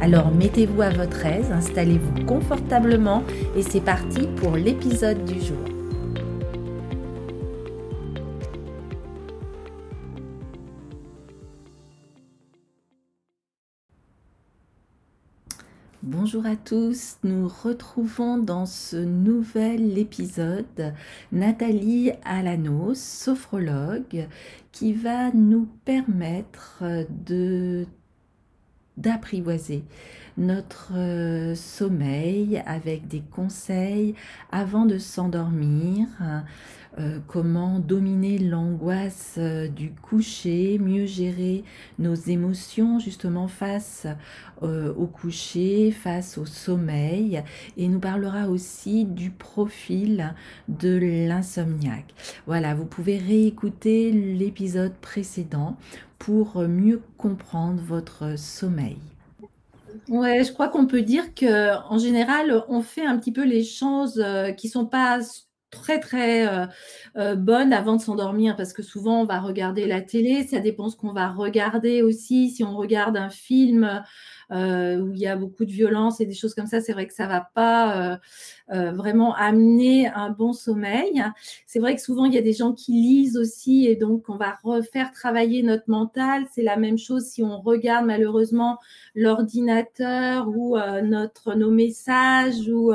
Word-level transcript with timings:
Alors 0.00 0.30
mettez-vous 0.30 0.80
à 0.80 0.90
votre 0.90 1.26
aise, 1.26 1.50
installez-vous 1.50 2.24
confortablement 2.24 3.24
et 3.56 3.62
c'est 3.62 3.80
parti 3.80 4.28
pour 4.36 4.56
l'épisode 4.56 5.24
du 5.24 5.40
jour. 5.40 5.58
Bonjour 16.04 16.46
à 16.46 16.54
tous, 16.56 17.16
nous 17.24 17.48
retrouvons 17.48 18.38
dans 18.38 18.66
ce 18.66 18.96
nouvel 18.96 19.98
épisode 19.98 20.94
Nathalie 21.32 22.12
Alanos, 22.24 22.98
sophrologue, 22.98 24.28
qui 24.70 24.92
va 24.92 25.32
nous 25.32 25.68
permettre 25.84 26.84
de 27.26 27.84
d'apprivoiser 28.98 29.84
notre 30.38 30.92
euh, 30.94 31.54
sommeil 31.54 32.62
avec 32.64 33.08
des 33.08 33.22
conseils 33.32 34.14
avant 34.52 34.86
de 34.86 34.96
s'endormir, 34.96 36.06
euh, 36.98 37.18
comment 37.26 37.80
dominer 37.80 38.38
l'angoisse 38.38 39.34
euh, 39.38 39.68
du 39.68 39.90
coucher, 39.90 40.78
mieux 40.78 41.06
gérer 41.06 41.64
nos 41.98 42.14
émotions 42.14 42.98
justement 42.98 43.48
face 43.48 44.06
au 44.60 45.06
coucher, 45.06 45.92
face 45.92 46.36
au 46.36 46.44
sommeil, 46.44 47.44
et 47.76 47.86
nous 47.86 48.00
parlera 48.00 48.48
aussi 48.48 49.04
du 49.04 49.30
profil 49.30 50.34
de 50.66 50.98
l'insomniaque. 51.28 52.12
Voilà, 52.48 52.74
vous 52.74 52.84
pouvez 52.84 53.18
réécouter 53.18 54.10
l'épisode 54.10 54.94
précédent 54.94 55.76
pour 56.18 56.60
mieux 56.62 57.02
comprendre 57.16 57.80
votre 57.82 58.38
sommeil. 58.38 58.98
Ouais, 60.08 60.42
je 60.44 60.52
crois 60.52 60.68
qu'on 60.68 60.86
peut 60.86 61.02
dire 61.02 61.34
que 61.34 61.76
en 61.88 61.98
général, 61.98 62.64
on 62.68 62.82
fait 62.82 63.04
un 63.04 63.18
petit 63.18 63.32
peu 63.32 63.44
les 63.44 63.64
choses 63.64 64.22
euh, 64.24 64.52
qui 64.52 64.68
sont 64.68 64.86
pas 64.86 65.20
très 65.70 66.00
très 66.00 66.46
euh, 66.48 66.66
euh, 67.16 67.36
bonnes 67.36 67.72
avant 67.72 67.96
de 67.96 68.00
s'endormir 68.00 68.56
parce 68.56 68.72
que 68.72 68.82
souvent 68.82 69.22
on 69.22 69.24
va 69.24 69.40
regarder 69.40 69.86
la 69.86 70.00
télé, 70.00 70.46
ça 70.46 70.60
dépend 70.60 70.88
ce 70.88 70.96
qu'on 70.96 71.12
va 71.12 71.28
regarder 71.28 72.02
aussi. 72.02 72.50
Si 72.50 72.64
on 72.64 72.76
regarde 72.76 73.16
un 73.16 73.30
film 73.30 73.84
euh, 73.84 73.98
où 74.50 75.12
il 75.12 75.18
y 75.18 75.26
a 75.26 75.36
beaucoup 75.36 75.64
de 75.64 75.70
violence 75.70 76.20
et 76.20 76.26
des 76.26 76.34
choses 76.34 76.54
comme 76.54 76.66
ça, 76.66 76.80
c'est 76.80 76.92
vrai 76.92 77.06
que 77.06 77.14
ça 77.14 77.26
va 77.26 77.48
pas 77.54 78.12
euh, 78.12 78.16
euh, 78.72 78.92
vraiment 78.92 79.34
amener 79.34 80.08
un 80.08 80.30
bon 80.30 80.52
sommeil. 80.52 81.22
C'est 81.66 81.78
vrai 81.78 81.94
que 81.94 82.00
souvent 82.00 82.24
il 82.24 82.34
y 82.34 82.38
a 82.38 82.42
des 82.42 82.52
gens 82.52 82.72
qui 82.72 82.92
lisent 82.92 83.36
aussi 83.36 83.86
et 83.86 83.96
donc 83.96 84.28
on 84.28 84.36
va 84.36 84.58
refaire 84.62 85.12
travailler 85.12 85.62
notre 85.62 85.88
mental. 85.88 86.46
C'est 86.52 86.62
la 86.62 86.76
même 86.76 86.98
chose 86.98 87.24
si 87.24 87.42
on 87.42 87.60
regarde 87.60 88.06
malheureusement 88.06 88.78
l'ordinateur 89.14 90.48
ou 90.48 90.76
nos 90.78 91.70
messages 91.70 92.68
ou 92.68 92.92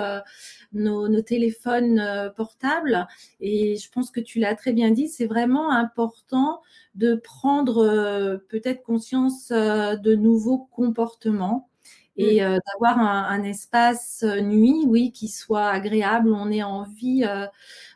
nos, 0.74 1.22
téléphones 1.22 2.32
portables. 2.36 3.08
Et 3.40 3.76
je 3.78 3.90
pense 3.92 4.12
que 4.12 4.20
tu 4.20 4.40
l'as 4.40 4.56
très 4.56 4.74
bien 4.74 4.92
dit, 4.92 5.08
c'est 5.08 5.28
vraiment 5.28 5.72
important 5.72 6.62
de 6.96 7.16
prendre 7.16 7.84
euh, 7.84 8.38
peut-être 8.50 8.84
conscience 8.84 9.52
euh, 9.52 9.96
de 9.96 10.14
nouveaux 10.16 10.68
comportements 10.72 11.43
vraiment 11.44 11.70
et 12.16 12.42
mmh. 12.42 12.44
euh, 12.44 12.60
d'avoir 12.72 13.00
un, 13.00 13.44
espace 13.44 14.24
nuit, 14.24 14.84
oui, 14.88 15.12
qui 15.12 15.28
soit 15.28 15.68
agréable. 15.68 16.32
On 16.34 16.52
ait 16.52 16.64
envie 16.64 17.26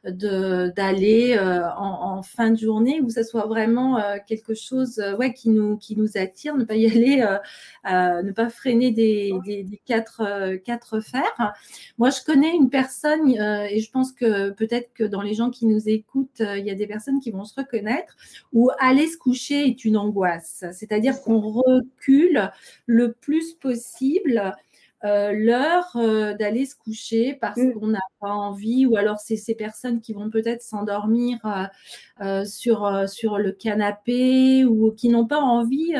d'aller 0.03 1.39
en, 1.77 2.21
fin 2.23 2.51
de 2.51 2.57
journée 2.57 2.99
où 3.01 3.09
ça 3.09 3.23
soit 3.23 3.45
vraiment 3.45 4.01
quelque 4.27 4.53
chose, 4.53 5.01
ouais, 5.17 5.33
qui 5.33 5.49
nous 5.49 5.77
qui 5.77 5.95
nous 5.95 6.17
attire. 6.17 6.55
Ne 6.55 6.63
pas 6.63 6.75
y 6.75 6.85
aller, 6.91 7.37
ne 7.85 8.31
pas 8.31 8.49
freiner 8.49 8.91
des, 8.91 9.33
des, 9.45 9.81
quatre 9.85 10.55
quatre 10.65 10.99
fers. 10.99 11.53
Moi, 11.97 12.09
je 12.09 12.23
connais 12.25 12.53
une 12.53 12.69
personne 12.69 13.29
et 13.29 13.79
je 13.79 13.91
pense 13.91 14.11
que 14.11 14.49
peut-être 14.49 14.91
que 14.93 15.03
dans 15.03 15.21
les 15.21 15.33
gens 15.33 15.49
qui 15.49 15.65
nous 15.65 15.87
écoutent, 15.87 16.41
il 16.41 16.65
y 16.65 16.71
a 16.71 16.75
des 16.75 16.87
personnes 16.87 17.19
qui 17.19 17.31
vont 17.31 17.45
se 17.45 17.55
reconnaître 17.55 18.15
où 18.51 18.71
aller 18.79 19.07
se 19.07 19.17
coucher 19.17 19.67
est 19.67 19.85
une 19.85 19.97
angoisse. 19.97 20.65
C'est-à-dire 20.73 21.21
qu'on 21.21 21.39
recule 21.39 22.51
le 22.87 23.13
plus 23.13 23.53
possible 23.53 24.06
euh, 25.03 25.31
l'heure 25.31 25.91
euh, 25.95 26.33
d'aller 26.33 26.65
se 26.65 26.75
coucher 26.75 27.37
parce 27.39 27.59
mmh. 27.59 27.73
qu'on 27.73 27.87
n'a 27.87 28.01
pas 28.19 28.31
envie, 28.31 28.87
ou 28.87 28.95
alors 28.95 29.19
c'est 29.19 29.35
ces 29.35 29.53
personnes 29.53 30.01
qui 30.01 30.13
vont 30.13 30.31
peut-être 30.31 30.63
s'endormir 30.63 31.37
euh, 32.19 32.43
sur, 32.45 33.07
sur 33.07 33.37
le 33.37 33.51
canapé 33.51 34.65
ou 34.65 34.91
qui 34.91 35.09
n'ont 35.09 35.27
pas 35.27 35.39
envie 35.39 35.93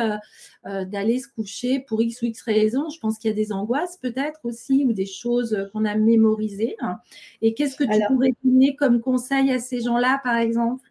d'aller 0.64 1.20
se 1.20 1.28
coucher 1.28 1.78
pour 1.78 2.02
X 2.02 2.22
ou 2.22 2.26
X 2.26 2.42
raisons. 2.42 2.88
Je 2.88 2.98
pense 2.98 3.18
qu'il 3.18 3.30
y 3.30 3.32
a 3.32 3.36
des 3.36 3.52
angoisses 3.52 3.98
peut-être 3.98 4.40
aussi 4.42 4.84
ou 4.84 4.92
des 4.92 5.06
choses 5.06 5.68
qu'on 5.72 5.84
a 5.84 5.94
mémorisées. 5.94 6.76
Et 7.40 7.54
qu'est-ce 7.54 7.76
que 7.76 7.84
tu 7.84 8.00
pourrais 8.08 8.34
donner 8.42 8.74
comme 8.74 9.00
conseil 9.00 9.52
à 9.52 9.60
ces 9.60 9.80
gens-là, 9.80 10.20
par 10.24 10.36
exemple? 10.36 10.90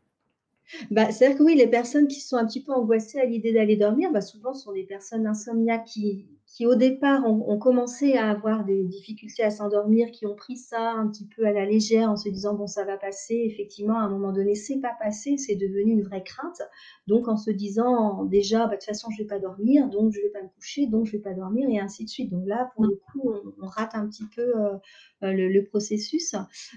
Bah, 0.91 1.11
c'est-à-dire 1.11 1.37
que 1.37 1.43
oui, 1.43 1.55
les 1.55 1.67
personnes 1.67 2.07
qui 2.07 2.21
sont 2.21 2.37
un 2.37 2.45
petit 2.45 2.61
peu 2.61 2.73
angoissées 2.73 3.19
à 3.19 3.25
l'idée 3.25 3.53
d'aller 3.53 3.75
dormir, 3.75 4.11
bah, 4.11 4.21
souvent 4.21 4.53
sont 4.53 4.73
des 4.73 4.83
personnes 4.83 5.27
insomniaques 5.27 5.85
qui, 5.85 6.25
qui 6.47 6.65
au 6.65 6.75
départ 6.75 7.25
ont, 7.25 7.59
commencé 7.59 8.13
à 8.15 8.29
avoir 8.29 8.63
des 8.63 8.85
difficultés 8.85 9.43
à 9.43 9.51
s'endormir, 9.51 10.11
qui 10.11 10.25
ont 10.25 10.33
pris 10.35 10.55
ça 10.55 10.93
un 10.93 11.07
petit 11.09 11.27
peu 11.27 11.45
à 11.45 11.51
la 11.51 11.65
légère 11.65 12.09
en 12.09 12.15
se 12.15 12.29
disant 12.29 12.55
bon 12.55 12.67
ça 12.67 12.85
va 12.85 12.97
passer. 12.97 13.35
Effectivement, 13.45 13.99
à 13.99 14.03
un 14.03 14.09
moment 14.09 14.31
donné, 14.31 14.55
c'est 14.55 14.79
pas 14.79 14.95
passé, 14.97 15.37
c'est 15.37 15.55
devenu 15.55 15.91
une 15.91 16.03
vraie 16.03 16.23
crainte. 16.23 16.61
Donc 17.05 17.27
en 17.27 17.35
se 17.35 17.51
disant 17.51 18.23
déjà 18.23 18.59
bah, 18.59 18.67
de 18.67 18.73
toute 18.75 18.85
façon 18.85 19.09
je 19.11 19.23
vais 19.23 19.27
pas 19.27 19.39
dormir, 19.39 19.89
donc 19.89 20.13
je 20.13 20.21
vais 20.21 20.29
pas 20.29 20.41
me 20.41 20.47
coucher, 20.47 20.87
donc 20.87 21.05
je 21.05 21.11
vais 21.11 21.21
pas 21.21 21.33
dormir 21.33 21.67
et 21.69 21.79
ainsi 21.79 22.05
de 22.05 22.09
suite. 22.09 22.31
Donc 22.31 22.47
là 22.47 22.71
pour 22.75 22.85
le 22.85 22.95
coup 22.95 23.33
on, 23.61 23.67
rate 23.67 23.93
un 23.95 24.07
petit 24.07 24.25
peu 24.33 24.41
euh, 24.41 24.77
euh, 25.23 25.31
le, 25.33 25.63
processus. 25.63 26.35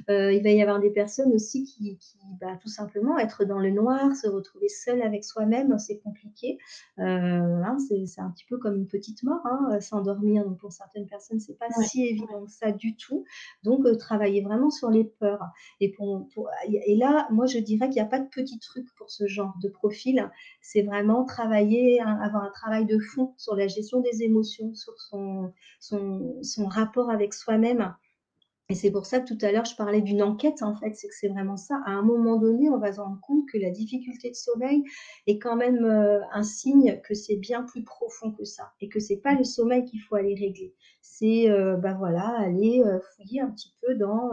Euh, 0.08 0.32
il 0.32 0.42
va 0.42 0.50
y 0.50 0.62
avoir 0.62 0.80
des 0.80 0.90
personnes 0.90 1.32
aussi 1.32 1.64
qui, 1.64 1.96
qui 1.98 2.18
bah, 2.40 2.58
tout 2.60 2.68
simplement 2.68 3.18
être 3.18 3.44
dans 3.44 3.58
le 3.58 3.70
noir, 3.70 4.14
se 4.16 4.28
retrouver 4.28 4.68
seul 4.68 5.02
avec 5.02 5.24
soi-même, 5.24 5.78
c'est 5.78 5.98
compliqué. 5.98 6.58
Hein, 6.98 7.76
c'est 7.78 8.20
un 8.20 8.30
petit 8.30 8.46
peu 8.48 8.58
comme 8.58 8.76
une 8.76 8.86
petite 8.86 9.22
mort. 9.22 9.40
Hein. 9.44 9.70
Euh, 9.72 9.80
s'endormir. 9.80 10.44
Donc 10.44 10.58
pour 10.58 10.72
certaines 10.72 11.06
personnes, 11.06 11.40
c'est 11.40 11.58
pas 11.58 11.66
si 11.82 12.04
évident 12.06 12.44
que 12.44 12.50
ça 12.50 12.72
du 12.72 12.96
tout. 12.96 13.24
Donc 13.62 13.84
euh, 13.86 13.96
travailler 13.96 14.42
vraiment 14.42 14.70
sur 14.70 14.90
les 14.90 15.04
peurs. 15.04 15.44
Et, 15.80 15.90
pour, 15.90 16.26
et 16.64 16.96
là, 16.96 17.28
moi 17.30 17.46
je 17.46 17.58
dirais 17.58 17.88
qu'il 17.88 17.96
n'y 17.96 18.06
a 18.06 18.10
pas 18.10 18.20
de 18.20 18.28
petit 18.28 18.58
truc 18.58 18.86
pour 18.96 19.10
ce 19.10 19.26
genre 19.26 19.54
de 19.62 19.68
profil. 19.68 20.30
C'est 20.60 20.82
vraiment 20.82 21.24
travailler, 21.24 22.00
avoir 22.00 22.44
un 22.44 22.50
travail 22.50 22.86
de 22.86 22.98
fond 22.98 23.34
sur 23.36 23.56
la 23.56 23.66
gestion 23.66 24.00
des 24.00 24.22
émotions, 24.22 24.74
sur 24.74 24.98
son, 25.00 25.52
son, 25.78 26.42
son 26.42 26.66
rapport 26.66 27.10
avec 27.10 27.34
soi-même. 27.34 27.94
Et 28.70 28.75
c'est 28.75 28.92
pour 28.92 29.04
ça 29.04 29.19
que 29.19 29.26
tout 29.26 29.44
à 29.44 29.50
l'heure, 29.50 29.64
je 29.64 29.75
parlais 29.75 30.00
d'une 30.00 30.22
enquête, 30.22 30.62
en 30.62 30.76
fait, 30.76 30.94
c'est 30.94 31.08
que 31.08 31.14
c'est 31.14 31.26
vraiment 31.26 31.56
ça. 31.56 31.82
À 31.86 31.91
un 31.91 32.03
moment 32.03 32.38
donné, 32.38 32.70
on 32.70 32.78
va 32.78 32.92
se 32.92 33.00
rendre 33.00 33.18
compte 33.21 33.44
que 33.53 33.59
la 33.59 33.71
difficulté 33.71 34.30
de 34.30 34.36
sommeil 34.36 34.84
est 35.27 35.41
quand 35.41 35.56
même 35.56 35.84
euh, 35.84 36.21
un 36.33 36.44
signe 36.44 37.00
que 37.03 37.12
c'est 37.12 37.34
bien 37.34 37.65
plus 37.65 37.83
profond 37.83 38.30
que 38.30 38.44
ça 38.44 38.71
et 38.80 38.89
que 38.89 39.00
c'est 39.00 39.16
pas 39.16 39.34
le 39.34 39.42
sommeil 39.42 39.84
qu'il 39.86 40.00
faut 40.00 40.15
aller 40.15 40.36
régler. 40.36 40.72
C'est, 41.00 41.50
euh, 41.50 41.78
bah 41.78 41.94
voilà, 41.98 42.28
aller 42.39 42.80
euh, 42.86 43.00
fouiller 43.16 43.41
un 43.41 43.50
petit 43.50 43.74
peu 43.83 43.97
dans 43.97 44.30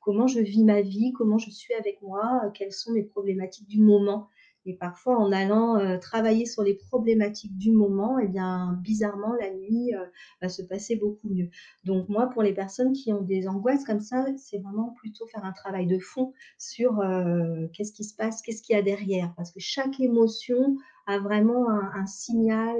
comment 0.00 0.26
je 0.28 0.40
vis 0.40 0.64
ma 0.64 0.80
vie, 0.80 1.12
comment 1.12 1.36
je 1.36 1.50
suis 1.50 1.74
avec 1.74 2.00
moi, 2.00 2.40
quelles 2.54 2.72
sont 2.72 2.92
mes 2.92 3.02
problématiques 3.02 3.68
du 3.68 3.82
moment. 3.82 4.28
Et 4.66 4.74
parfois, 4.74 5.18
en 5.18 5.30
allant 5.30 5.76
euh, 5.76 5.98
travailler 5.98 6.46
sur 6.46 6.62
les 6.62 6.74
problématiques 6.74 7.56
du 7.58 7.70
moment, 7.70 8.18
eh 8.18 8.28
bien, 8.28 8.78
bizarrement, 8.82 9.34
la 9.34 9.50
nuit 9.50 9.94
euh, 9.94 10.04
va 10.40 10.48
se 10.48 10.62
passer 10.62 10.96
beaucoup 10.96 11.28
mieux. 11.28 11.50
Donc, 11.84 12.08
moi, 12.08 12.28
pour 12.28 12.42
les 12.42 12.54
personnes 12.54 12.92
qui 12.92 13.12
ont 13.12 13.20
des 13.20 13.46
angoisses 13.46 13.84
comme 13.84 14.00
ça, 14.00 14.24
c'est 14.38 14.58
vraiment 14.58 14.94
plutôt 14.96 15.26
faire 15.26 15.44
un 15.44 15.52
travail 15.52 15.86
de 15.86 15.98
fond 15.98 16.32
sur 16.58 17.00
euh, 17.00 17.66
qu'est-ce 17.74 17.92
qui 17.92 18.04
se 18.04 18.14
passe, 18.14 18.40
qu'est-ce 18.40 18.62
qu'il 18.62 18.74
y 18.74 18.78
a 18.78 18.82
derrière. 18.82 19.34
Parce 19.36 19.50
que 19.50 19.60
chaque 19.60 20.00
émotion 20.00 20.78
a 21.06 21.18
vraiment 21.18 21.68
un, 21.68 22.06
signal, 22.06 22.76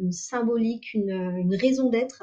une 0.00 0.12
symbolique, 0.12 0.94
une, 0.94 1.54
raison 1.54 1.90
d'être. 1.90 2.22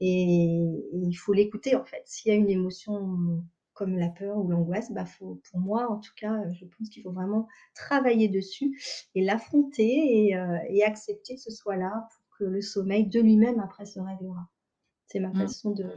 Et 0.00 0.64
il 0.94 1.14
faut 1.14 1.34
l'écouter, 1.34 1.76
en 1.76 1.84
fait. 1.84 2.02
S'il 2.06 2.32
y 2.32 2.34
a 2.34 2.38
une 2.38 2.48
émotion 2.48 3.42
comme 3.78 3.96
la 3.96 4.08
peur 4.08 4.36
ou 4.36 4.48
l'angoisse, 4.50 4.90
bah 4.90 5.06
faut, 5.06 5.40
pour 5.48 5.60
moi 5.60 5.88
en 5.88 6.00
tout 6.00 6.10
cas, 6.16 6.42
je 6.50 6.64
pense 6.64 6.88
qu'il 6.88 7.04
faut 7.04 7.12
vraiment 7.12 7.46
travailler 7.76 8.28
dessus 8.28 8.76
et 9.14 9.24
l'affronter 9.24 10.26
et, 10.26 10.36
euh, 10.36 10.58
accepter 10.84 11.36
que 11.36 11.40
ce 11.40 11.52
soit 11.52 11.76
là 11.76 12.08
pour 12.10 12.38
que 12.38 12.44
le 12.44 12.60
sommeil 12.60 13.06
de 13.06 13.20
lui-même 13.20 13.60
après 13.60 13.86
se 13.86 14.00
réglera. 14.00 14.48
C'est 15.06 15.20
ma 15.20 15.28
mmh. 15.28 15.36
façon 15.36 15.70
de, 15.70 15.88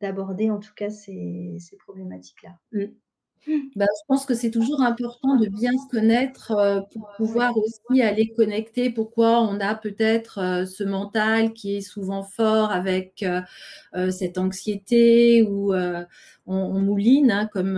d'aborder 0.00 0.50
en 0.50 0.58
tout 0.58 0.72
cas 0.74 0.88
ces, 0.88 1.54
ces 1.60 1.76
problématiques-là. 1.76 2.58
Mmh. 2.72 2.84
Bah, 3.76 3.86
je 3.86 4.04
pense 4.06 4.26
que 4.26 4.34
c'est 4.34 4.50
toujours 4.50 4.82
important 4.82 5.36
de 5.36 5.46
bien 5.46 5.72
se 5.72 5.88
connaître 5.90 6.52
euh, 6.52 6.80
pour 6.92 7.08
pouvoir 7.16 7.56
aussi 7.56 8.02
aller 8.02 8.32
connecter 8.34 8.90
pourquoi 8.90 9.40
on 9.40 9.60
a 9.60 9.74
peut-être 9.74 10.38
euh, 10.38 10.66
ce 10.66 10.84
mental 10.84 11.52
qui 11.52 11.76
est 11.76 11.80
souvent 11.80 12.22
fort 12.22 12.70
avec 12.70 13.24
euh, 13.24 14.10
cette 14.10 14.38
anxiété 14.38 15.42
ou 15.42 15.72
on, 16.46 16.80
mouline 16.80 17.30
hein, 17.30 17.48
comme 17.52 17.74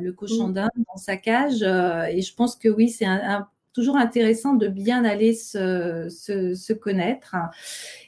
le 0.00 0.12
cochon 0.12 0.48
mmh. 0.48 0.54
d'Inde 0.54 0.70
dans 0.86 0.96
sa 0.96 1.16
cage. 1.16 1.62
et 1.62 2.22
je 2.22 2.34
pense 2.34 2.56
que 2.56 2.68
oui, 2.68 2.88
c'est 2.88 3.06
un, 3.06 3.48
toujours 3.72 3.96
intéressant 3.96 4.54
de 4.54 4.68
bien 4.68 5.04
aller 5.04 5.34
se, 5.34 6.08
se, 6.08 6.54
se 6.54 6.72
connaître 6.72 7.36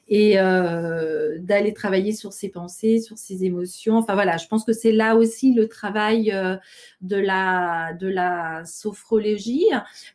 et 0.08 0.38
euh, 0.38 1.38
d'aller 1.40 1.72
travailler 1.72 2.12
sur 2.12 2.32
ses 2.32 2.48
pensées, 2.48 3.00
sur 3.00 3.16
ses 3.16 3.44
émotions. 3.44 3.96
Enfin 3.96 4.14
voilà, 4.14 4.36
je 4.36 4.46
pense 4.46 4.64
que 4.64 4.72
c'est 4.72 4.92
là 4.92 5.16
aussi 5.16 5.54
le 5.54 5.68
travail 5.68 6.32
euh, 6.32 6.56
de 7.00 7.16
la 7.16 7.94
de 7.94 8.08
la 8.08 8.62
sophrologie. 8.64 9.66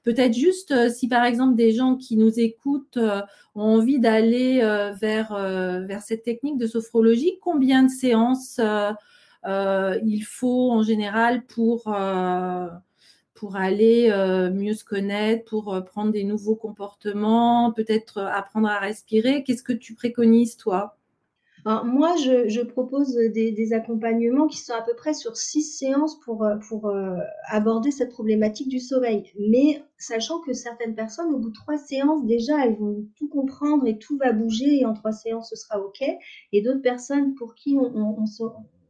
Peut-être 0.03 0.33
juste 0.33 0.71
euh, 0.71 0.89
si 0.89 1.07
par 1.07 1.23
exemple 1.25 1.55
des 1.55 1.71
gens 1.71 1.95
qui 1.95 2.17
nous 2.17 2.39
écoutent 2.39 3.00
ont 3.55 3.61
envie 3.61 4.00
d'aller 4.00 4.59
vers 5.01 5.33
vers 5.88 6.01
cette 6.03 6.21
technique 6.23 6.57
de 6.59 6.67
sophrologie, 6.67 7.39
combien 7.41 7.83
de 7.83 7.89
séances 7.89 8.59
il 9.45 10.21
faut 10.21 10.71
en 10.71 10.83
général 10.83 11.43
pour 11.45 11.88
pour 13.38 13.56
aller 13.56 14.10
euh, 14.12 14.51
mieux 14.51 14.74
se 14.74 14.84
connaître, 14.84 15.45
pour 15.45 15.72
euh, 15.72 15.81
prendre 15.81 16.12
des 16.12 16.24
nouveaux 16.24 16.56
comportements, 16.56 17.72
peut-être 17.72 18.18
euh, 18.18 18.28
apprendre 18.28 18.68
à 18.68 18.80
respirer. 18.80 19.44
Qu'est-ce 19.44 19.62
que 19.62 19.74
tu 19.74 19.94
préconises, 19.94 20.57
toi? 20.57 20.95
Moi, 21.84 22.16
je, 22.16 22.63
propose 22.63 23.13
des, 23.13 23.74
accompagnements 23.74 24.48
qui 24.48 24.57
sont 24.57 24.72
à 24.72 24.81
peu 24.81 24.95
près 24.95 25.13
sur 25.13 25.36
six 25.36 25.63
séances 25.63 26.18
pour, 26.22 26.48
pour 26.69 26.89
aborder 27.50 27.92
cette 27.92 28.12
problématique 28.12 28.69
du 28.69 28.80
sommeil. 28.80 29.34
Mais 29.38 29.84
sachant 29.98 30.39
que 30.39 30.54
certaines 30.54 30.95
personnes, 30.95 31.34
au 31.34 31.39
bout 31.39 31.50
de 31.50 31.56
trois 31.56 31.78
séances, 31.78 32.25
déjà, 32.25 32.63
elles 32.63 32.78
vont 32.78 33.06
tout 33.18 33.28
comprendre 33.28 33.86
et 33.86 33.98
tout 33.98 34.18
va 34.18 34.31
bouger 34.31 34.80
et 34.80 34.86
en 34.86 34.94
trois 34.94 35.12
séances, 35.12 35.50
ce 35.50 35.57
sera 35.57 35.81
OK. 35.81 36.01
Et 36.54 36.62
d'autres 36.62 36.81
personnes 36.81 37.36
pour 37.36 37.54
qui 37.54 37.75
on, 37.78 37.94
on, 37.94 38.16
on 38.22 38.25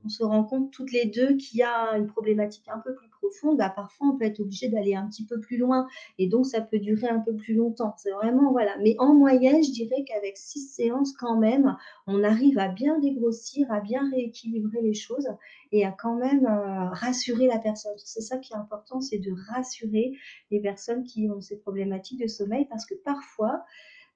se 0.08 0.24
rend 0.24 0.44
compte 0.44 0.72
toutes 0.72 0.92
les 0.92 1.06
deux 1.06 1.36
qu'il 1.36 1.60
y 1.60 1.64
a 1.64 1.98
une 1.98 2.08
problématique 2.08 2.68
un 2.68 2.80
peu 2.80 2.96
plus 2.96 3.10
profonde, 3.10 3.58
bah, 3.58 3.70
parfois 3.70 4.08
on 4.08 4.18
peut 4.18 4.26
être 4.26 4.40
obligé 4.40 4.70
d'aller 4.70 4.96
un 4.96 5.08
petit 5.08 5.26
peu 5.26 5.40
plus 5.40 5.58
loin 5.58 5.88
et 6.18 6.28
donc 6.28 6.46
ça 6.46 6.62
peut 6.62 6.80
durer 6.80 7.08
un 7.08 7.20
peu 7.20 7.36
plus 7.36 7.54
longtemps. 7.54 7.96
Vraiment 8.14 8.52
voilà. 8.52 8.78
Mais 8.82 8.96
en 9.00 9.14
moyenne, 9.14 9.64
je 9.64 9.72
dirais 9.72 10.04
qu'avec 10.06 10.38
six 10.38 10.62
séances 10.62 11.14
quand 11.14 11.38
même, 11.38 11.76
on 12.06 12.24
arrive 12.24 12.58
à 12.60 12.68
bien 12.68 13.00
dégrossir, 13.00 13.72
à 13.72 13.80
bien 13.82 14.10
rééquilibrer 14.12 14.82
les 14.82 14.94
choses 14.94 15.28
et 15.72 15.86
à 15.86 15.92
quand 15.92 16.16
même 16.16 16.46
euh, 16.46 16.90
rassurer 16.90 17.48
la 17.48 17.60
personne. 17.60 17.94
C'est 17.98 18.22
ça 18.22 18.38
qui 18.38 18.54
est 18.54 18.58
important, 18.58 19.02
c'est 19.02 19.20
de 19.20 19.34
rassurer 19.52 20.14
les 20.52 20.60
personnes 20.60 21.04
qui 21.04 21.30
ont 21.30 21.42
ces 21.42 21.58
problématiques 21.58 22.22
de 22.22 22.28
sommeil 22.28 22.66
parce 22.66 22.86
que 22.86 22.96
parfois 22.96 23.66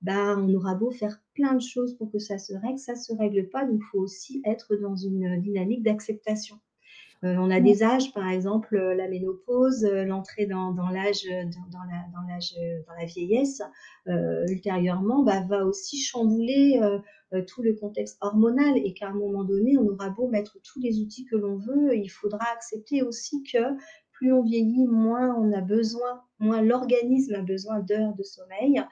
bah, 0.02 0.36
on 0.38 0.54
aura 0.54 0.76
beau 0.76 0.92
faire 0.92 1.22
plein 1.34 1.54
de 1.54 1.62
choses 1.62 1.96
pour 1.98 2.12
que 2.12 2.20
ça 2.20 2.38
se 2.38 2.54
règle, 2.54 2.80
ça 2.80 2.94
ne 2.94 3.00
se 3.00 3.14
règle 3.14 3.50
pas. 3.50 3.66
Donc, 3.66 3.80
il 3.80 3.86
faut 3.92 4.00
aussi 4.00 4.42
être 4.46 4.76
dans 4.76 4.96
une 4.96 5.42
dynamique 5.42 5.84
d'acceptation. 5.84 6.60
Euh, 7.24 7.36
on 7.38 7.52
a 7.52 7.60
des 7.60 7.84
âges, 7.84 8.14
par 8.14 8.28
exemple 8.28 8.76
euh, 8.76 8.96
la 8.96 9.08
ménopause, 9.08 9.86
euh, 9.86 10.06
l'entrée 10.06 10.48
dans, 10.48 10.72
l'âge, 10.92 11.24
dans, 11.72 11.84
la, 11.84 12.08
dans 12.14 12.94
la 12.98 13.06
vieillesse, 13.06 13.62
ultérieurement, 14.50 15.24
bah, 15.24 15.42
va 15.48 15.66
aussi 15.66 16.00
chambouler 16.00 16.80
tout 17.48 17.62
le 17.62 17.74
contexte 17.74 18.18
hormonal 18.22 18.78
et 18.78 18.94
qu'à 18.94 19.10
un 19.10 19.14
moment 19.14 19.44
donné, 19.44 19.78
on 19.78 19.88
aura 19.88 20.10
beau 20.10 20.28
mettre 20.28 20.58
tous 20.64 20.80
les 20.80 21.00
outils 21.00 21.26
que 21.26 21.36
l'on 21.36 21.58
veut, 21.58 21.96
il 21.96 22.10
faudra 22.10 22.46
accepter 22.54 23.04
aussi 23.04 23.44
que 23.44 23.60
plus 24.14 24.34
on 24.34 24.44
vieillit, 24.44 24.88
moins 24.88 25.36
on 25.36 25.52
a 25.54 25.62
besoin, 25.62 26.22
moins 26.40 26.62
l'organisme 26.62 27.36
a 27.36 27.42
besoin 27.42 27.80
d'heures 27.80 28.16
de 28.16 28.24
sommeil, 28.24 28.84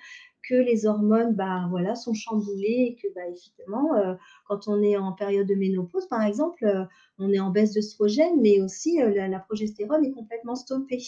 que 0.49 0.55
les 0.55 0.87
hormones 0.87 1.35
bah, 1.35 1.67
voilà, 1.69 1.95
sont 1.95 2.13
chamboulées 2.13 2.87
et 2.89 2.95
que 2.95 3.13
bah, 3.13 3.21
évidemment, 3.27 3.93
euh, 3.95 4.15
quand 4.47 4.67
on 4.67 4.81
est 4.81 4.97
en 4.97 5.13
période 5.13 5.47
de 5.47 5.53
ménopause, 5.53 6.07
par 6.07 6.23
exemple, 6.23 6.65
euh, 6.65 6.85
on 7.19 7.31
est 7.31 7.39
en 7.39 7.51
baisse 7.51 7.73
d'œstrogène, 7.73 8.41
mais 8.41 8.59
aussi 8.59 9.01
euh, 9.01 9.27
la, 9.27 9.39
progestérone 9.39 10.03
est 10.05 10.11
complètement 10.11 10.55
stoppée. 10.55 11.03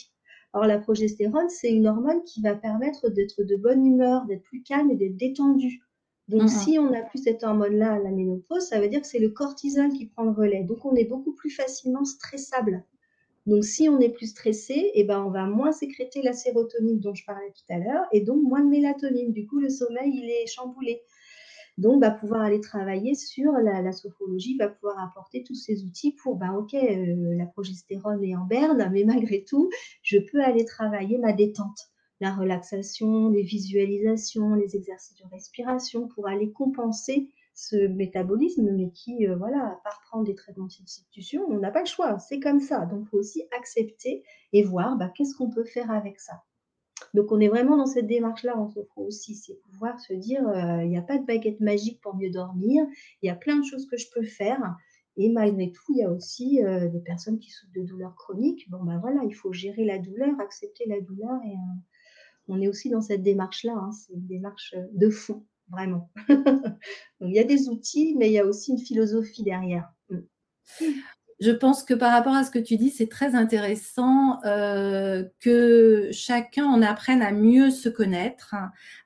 Alors 0.53 0.67
la 0.67 0.77
progestérone, 0.77 1.49
c'est 1.49 1.71
une 1.71 1.87
hormone 1.87 2.23
qui 2.23 2.41
va 2.41 2.55
permettre 2.55 3.09
d'être 3.09 3.41
de 3.43 3.55
bonne 3.55 3.85
humeur, 3.85 4.25
d'être 4.25 4.43
plus 4.43 4.61
calme 4.61 4.91
et 4.91 4.95
d'être 4.95 5.17
détendu. 5.17 5.81
Donc, 6.27 6.43
mmh 6.43 6.47
si 6.47 6.79
on 6.79 6.91
n'a 6.91 7.01
plus 7.01 7.23
cette 7.23 7.43
hormone-là 7.43 7.93
à 7.93 7.99
la 7.99 8.11
ménopause, 8.11 8.67
ça 8.67 8.79
veut 8.79 8.87
dire 8.87 9.01
que 9.01 9.07
c'est 9.07 9.19
le 9.19 9.29
cortisol 9.29 9.91
qui 9.91 10.05
prend 10.05 10.23
le 10.23 10.31
relais. 10.31 10.63
Donc, 10.63 10.85
on 10.85 10.93
est 10.95 11.05
beaucoup 11.05 11.33
plus 11.33 11.49
facilement 11.49 12.05
stressable. 12.05 12.85
Donc, 13.47 13.63
si 13.63 13.89
on 13.89 13.99
est 13.99 14.09
plus 14.09 14.27
stressé, 14.27 14.91
eh 14.93 15.03
ben, 15.03 15.23
on 15.23 15.31
va 15.31 15.45
moins 15.45 15.71
sécréter 15.71 16.21
la 16.21 16.33
sérotonine 16.33 16.99
dont 16.99 17.15
je 17.15 17.25
parlais 17.25 17.51
tout 17.51 17.73
à 17.73 17.79
l'heure 17.79 18.05
et 18.11 18.21
donc 18.21 18.41
moins 18.43 18.63
de 18.63 18.69
mélatonine. 18.69 19.31
Du 19.31 19.47
coup, 19.47 19.59
le 19.59 19.69
sommeil, 19.69 20.11
il 20.13 20.29
est 20.29 20.47
chamboulé. 20.47 21.01
Donc, 21.77 22.01
va 22.01 22.11
pouvoir 22.11 22.41
aller 22.41 22.59
travailler 22.59 23.15
sur 23.15 23.53
la, 23.53 23.91
sophrologie, 23.91 24.57
va 24.57 24.67
pouvoir 24.67 24.99
apporter 24.99 25.43
tous 25.43 25.55
ces 25.55 25.83
outils 25.83 26.11
pour, 26.11 26.35
bah, 26.35 26.51
ok, 26.55 26.73
euh, 26.75 27.35
la 27.35 27.45
progestérone 27.47 28.23
est 28.23 28.35
en 28.35 28.45
berne, 28.45 28.89
mais 28.91 29.03
malgré 29.03 29.43
tout, 29.43 29.69
je 30.03 30.19
peux 30.19 30.43
aller 30.43 30.65
travailler 30.65 31.17
ma 31.17 31.33
détente, 31.33 31.89
la 32.19 32.35
relaxation, 32.35 33.29
les 33.29 33.41
visualisations, 33.41 34.53
les 34.53 34.75
exercices 34.75 35.17
de 35.17 35.27
respiration 35.31 36.07
pour 36.07 36.27
aller 36.27 36.51
compenser 36.51 37.29
ce 37.53 37.87
métabolisme, 37.87 38.69
mais 38.71 38.91
qui, 38.91 39.27
euh, 39.27 39.35
voilà, 39.35 39.79
par 39.83 40.01
prendre 40.01 40.25
des 40.25 40.35
traitements 40.35 40.65
de 40.65 40.71
substitution, 40.71 41.45
on 41.49 41.59
n'a 41.59 41.71
pas 41.71 41.81
le 41.81 41.87
choix, 41.87 42.17
c'est 42.19 42.39
comme 42.39 42.59
ça. 42.59 42.85
Donc, 42.85 43.03
il 43.05 43.09
faut 43.09 43.17
aussi 43.17 43.43
accepter 43.57 44.23
et 44.53 44.63
voir 44.63 44.97
bah, 44.97 45.11
qu'est-ce 45.15 45.35
qu'on 45.35 45.49
peut 45.49 45.65
faire 45.65 45.91
avec 45.91 46.19
ça. 46.19 46.43
Donc, 47.13 47.31
on 47.31 47.39
est 47.39 47.49
vraiment 47.49 47.77
dans 47.77 47.85
cette 47.85 48.07
démarche-là 48.07 48.57
en 48.57 48.67
sophro 48.67 49.05
aussi, 49.05 49.35
c'est 49.35 49.59
pouvoir 49.69 49.99
se 49.99 50.13
dire, 50.13 50.47
euh, 50.47 50.83
il 50.83 50.89
n'y 50.89 50.97
a 50.97 51.01
pas 51.01 51.17
de 51.17 51.25
baguette 51.25 51.59
magique 51.59 51.99
pour 52.01 52.15
mieux 52.15 52.29
dormir, 52.29 52.85
il 53.21 53.27
y 53.27 53.29
a 53.29 53.35
plein 53.35 53.57
de 53.57 53.65
choses 53.65 53.85
que 53.87 53.97
je 53.97 54.07
peux 54.13 54.23
faire. 54.23 54.77
Et 55.17 55.29
malgré 55.29 55.71
tout, 55.71 55.83
il 55.89 55.97
y 55.97 56.03
a 56.03 56.11
aussi 56.11 56.63
euh, 56.63 56.87
des 56.87 57.01
personnes 57.01 57.37
qui 57.37 57.49
souffrent 57.49 57.73
de 57.75 57.83
douleurs 57.83 58.15
chroniques. 58.15 58.69
Bon, 58.69 58.81
ben 58.83 58.97
voilà, 58.99 59.23
il 59.25 59.33
faut 59.33 59.51
gérer 59.51 59.83
la 59.83 59.99
douleur, 59.99 60.39
accepter 60.39 60.85
la 60.87 61.01
douleur. 61.01 61.37
Et 61.45 61.55
on 62.47 62.61
est 62.61 62.69
aussi 62.69 62.89
dans 62.89 63.01
cette 63.01 63.21
démarche-là. 63.21 63.73
Hein. 63.75 63.91
c'est 63.91 64.13
une 64.13 64.25
démarche 64.25 64.73
de 64.93 65.09
fond 65.09 65.45
vraiment. 65.71 66.11
il 67.21 67.33
y 67.33 67.39
a 67.39 67.43
des 67.43 67.69
outils, 67.69 68.15
mais 68.17 68.29
il 68.29 68.33
y 68.33 68.39
a 68.39 68.45
aussi 68.45 68.71
une 68.71 68.79
philosophie 68.79 69.43
derrière. 69.43 69.91
Mm. 70.09 70.19
Je 71.41 71.49
pense 71.49 71.83
que 71.83 71.95
par 71.95 72.11
rapport 72.11 72.35
à 72.35 72.43
ce 72.43 72.51
que 72.51 72.59
tu 72.59 72.77
dis, 72.77 72.91
c'est 72.91 73.09
très 73.09 73.33
intéressant 73.33 74.39
euh, 74.45 75.23
que 75.39 76.09
chacun 76.11 76.65
en 76.67 76.83
apprenne 76.83 77.23
à 77.23 77.31
mieux 77.31 77.71
se 77.71 77.89
connaître, 77.89 78.53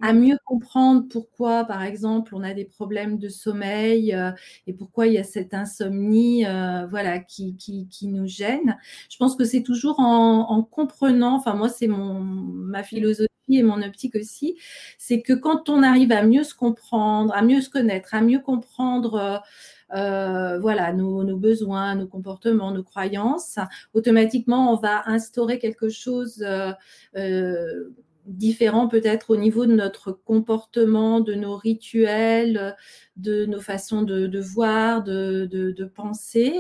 à 0.02 0.12
mm. 0.12 0.20
mieux 0.20 0.38
comprendre 0.44 1.06
pourquoi, 1.10 1.64
par 1.64 1.82
exemple, 1.82 2.36
on 2.36 2.44
a 2.44 2.54
des 2.54 2.66
problèmes 2.66 3.18
de 3.20 3.30
sommeil 3.30 4.14
euh, 4.14 4.32
et 4.68 4.74
pourquoi 4.74 5.08
il 5.08 5.14
y 5.14 5.18
a 5.18 5.24
cette 5.24 5.54
insomnie, 5.54 6.46
euh, 6.46 6.86
voilà, 6.88 7.20
qui, 7.20 7.56
qui, 7.56 7.88
qui, 7.88 8.08
nous 8.10 8.28
gêne. 8.28 8.78
Je 9.10 9.16
pense 9.16 9.38
que 9.38 9.46
c'est 9.46 9.64
toujours 9.64 10.02
en, 10.02 10.50
en, 10.50 10.62
comprenant. 10.62 11.38
Enfin, 11.38 11.54
moi, 11.54 11.70
c'est 11.70 11.88
mon 11.88 12.20
ma 12.20 12.84
philosophie 12.84 13.30
et 13.50 13.64
mon 13.64 13.82
optique 13.82 14.16
aussi, 14.16 14.58
c'est 14.98 15.22
que 15.22 15.34
quand 15.34 15.70
on 15.70 15.84
arrive 15.84 16.12
à 16.12 16.24
mieux 16.24 16.44
se 16.44 16.56
comprendre, 16.56 17.34
à 17.36 17.42
mieux 17.42 17.62
se 17.62 17.70
connaître, 17.70 18.14
à 18.14 18.22
mieux 18.22 18.40
comprendre 18.40 19.16
euh, 19.16 19.38
euh, 19.96 20.60
voilà 20.60 20.94
nos, 20.94 21.38
besoins, 21.38 21.96
nos 21.96 22.08
comportements, 22.08 22.72
nos 22.72 22.84
croyances, 22.84 23.60
automatiquement 23.94 24.74
on 24.74 24.78
va 24.78 25.04
instaurer 25.08 25.60
quelque 25.60 25.90
chose 25.90 26.44
euh, 26.44 27.84
différent 28.26 28.88
peut-être 28.88 29.30
au 29.30 29.38
niveau 29.38 29.68
de 29.68 29.74
notre 29.74 30.12
comportement, 30.12 31.20
de 31.20 31.36
nos 31.36 31.56
rituels, 31.56 32.76
de 33.18 33.46
nos 33.46 33.62
façons 33.62 34.02
de, 34.02 34.40
voir, 34.40 35.04
de, 35.04 35.46
de, 35.46 35.86
penser. 35.86 36.60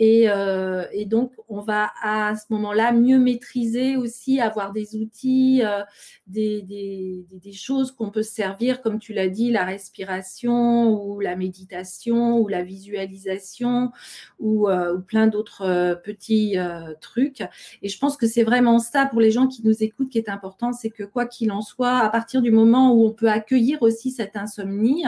Euh, 0.00 0.84
et, 0.92 1.06
donc, 1.06 1.32
on 1.48 1.60
va 1.60 1.90
à 2.02 2.34
ce 2.36 2.44
moment-là 2.50 2.92
mieux 2.92 3.18
maîtriser 3.18 3.96
aussi, 3.96 4.40
avoir 4.40 4.72
des 4.72 4.96
outils, 4.96 5.62
euh, 5.64 5.82
des, 6.26 6.62
des, 6.62 7.52
choses 7.52 7.92
qu'on 7.92 8.10
peut 8.10 8.22
servir, 8.22 8.82
comme 8.82 8.98
tu 8.98 9.14
l'as 9.14 9.28
dit, 9.28 9.50
la 9.50 9.64
respiration 9.64 10.90
ou 10.90 11.20
la 11.20 11.36
méditation 11.36 12.38
ou 12.38 12.48
la 12.48 12.62
visualisation 12.62 13.90
ou, 14.38 14.68
euh, 14.68 14.98
plein 14.98 15.28
d'autres 15.28 16.00
petits 16.04 16.56
trucs. 17.00 17.42
Et 17.82 17.88
je 17.88 17.98
pense 17.98 18.16
que 18.16 18.26
c'est 18.26 18.42
vraiment 18.42 18.78
ça 18.78 19.06
pour 19.06 19.20
les 19.20 19.30
gens 19.30 19.46
qui 19.46 19.62
nous 19.64 19.82
écoutent 19.82 20.10
qui 20.10 20.18
est 20.18 20.28
important, 20.28 20.72
c'est 20.72 20.90
que 20.90 21.04
quoi 21.04 21.26
qu'il 21.26 21.50
en 21.52 21.62
soit, 21.62 21.98
à 21.98 22.08
partir 22.10 22.42
du 22.42 22.50
moment 22.50 22.92
où 22.92 23.06
on 23.06 23.12
peut 23.12 23.30
accueillir 23.30 23.82
aussi 23.82 24.10
cette 24.10 24.36
insomnie, 24.36 25.04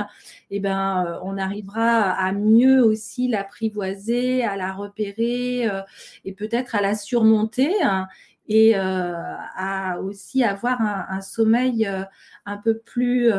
eh 0.51 0.61
ben, 0.61 0.68
on 0.69 1.39
arrivera 1.39 2.11
à 2.11 2.33
mieux 2.33 2.83
aussi 2.83 3.29
l'apprivoiser, 3.29 4.45
à 4.45 4.57
la 4.57 4.73
repérer 4.73 5.69
euh, 5.69 5.83
et 6.25 6.33
peut-être 6.33 6.75
à 6.75 6.81
la 6.81 6.95
surmonter. 6.95 7.73
Hein. 7.83 8.07
et 8.51 8.75
à 8.75 10.01
aussi 10.01 10.43
avoir 10.43 10.81
un, 10.81 11.21
sommeil 11.21 11.87
un 12.47 12.57
peu 12.57 12.79
plus 12.79 13.31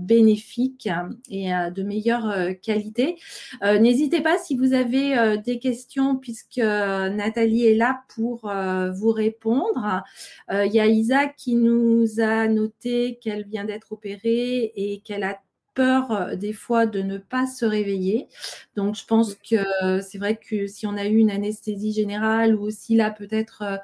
bénéfique 0.00 0.86
et 1.30 1.48
de 1.48 1.82
meilleure 1.82 2.30
qualité. 2.60 3.16
N'hésitez 3.62 4.20
pas 4.20 4.36
si 4.36 4.54
vous 4.56 4.74
avez 4.74 5.38
des 5.38 5.58
questions, 5.58 6.16
puisque 6.16 6.58
Nathalie 6.58 7.68
est 7.68 7.74
là 7.74 8.02
pour 8.14 8.52
vous 8.92 9.12
répondre. 9.12 10.02
Il 10.50 10.72
y 10.72 10.80
a 10.80 10.86
Isa 10.86 11.26
qui 11.26 11.54
nous 11.54 12.20
a 12.20 12.46
noté 12.46 13.18
qu'elle 13.22 13.46
vient 13.46 13.64
d'être 13.64 13.92
opérée 13.92 14.72
et 14.76 15.00
qu'elle 15.00 15.24
a 15.24 15.40
peur 15.74 16.10
euh, 16.12 16.36
des 16.36 16.52
fois 16.52 16.86
de 16.86 17.00
ne 17.00 17.18
pas 17.18 17.46
se 17.46 17.64
réveiller. 17.64 18.28
Donc, 18.76 18.94
je 18.96 19.04
pense 19.04 19.34
que 19.34 20.00
c'est 20.00 20.18
vrai 20.18 20.36
que 20.36 20.66
si 20.66 20.86
on 20.86 20.96
a 20.96 21.06
eu 21.06 21.16
une 21.16 21.30
anesthésie 21.30 21.92
générale 21.92 22.54
ou 22.54 22.62
aussi 22.62 22.96
là 22.96 23.10
peut-être 23.10 23.62
euh, 23.62 23.76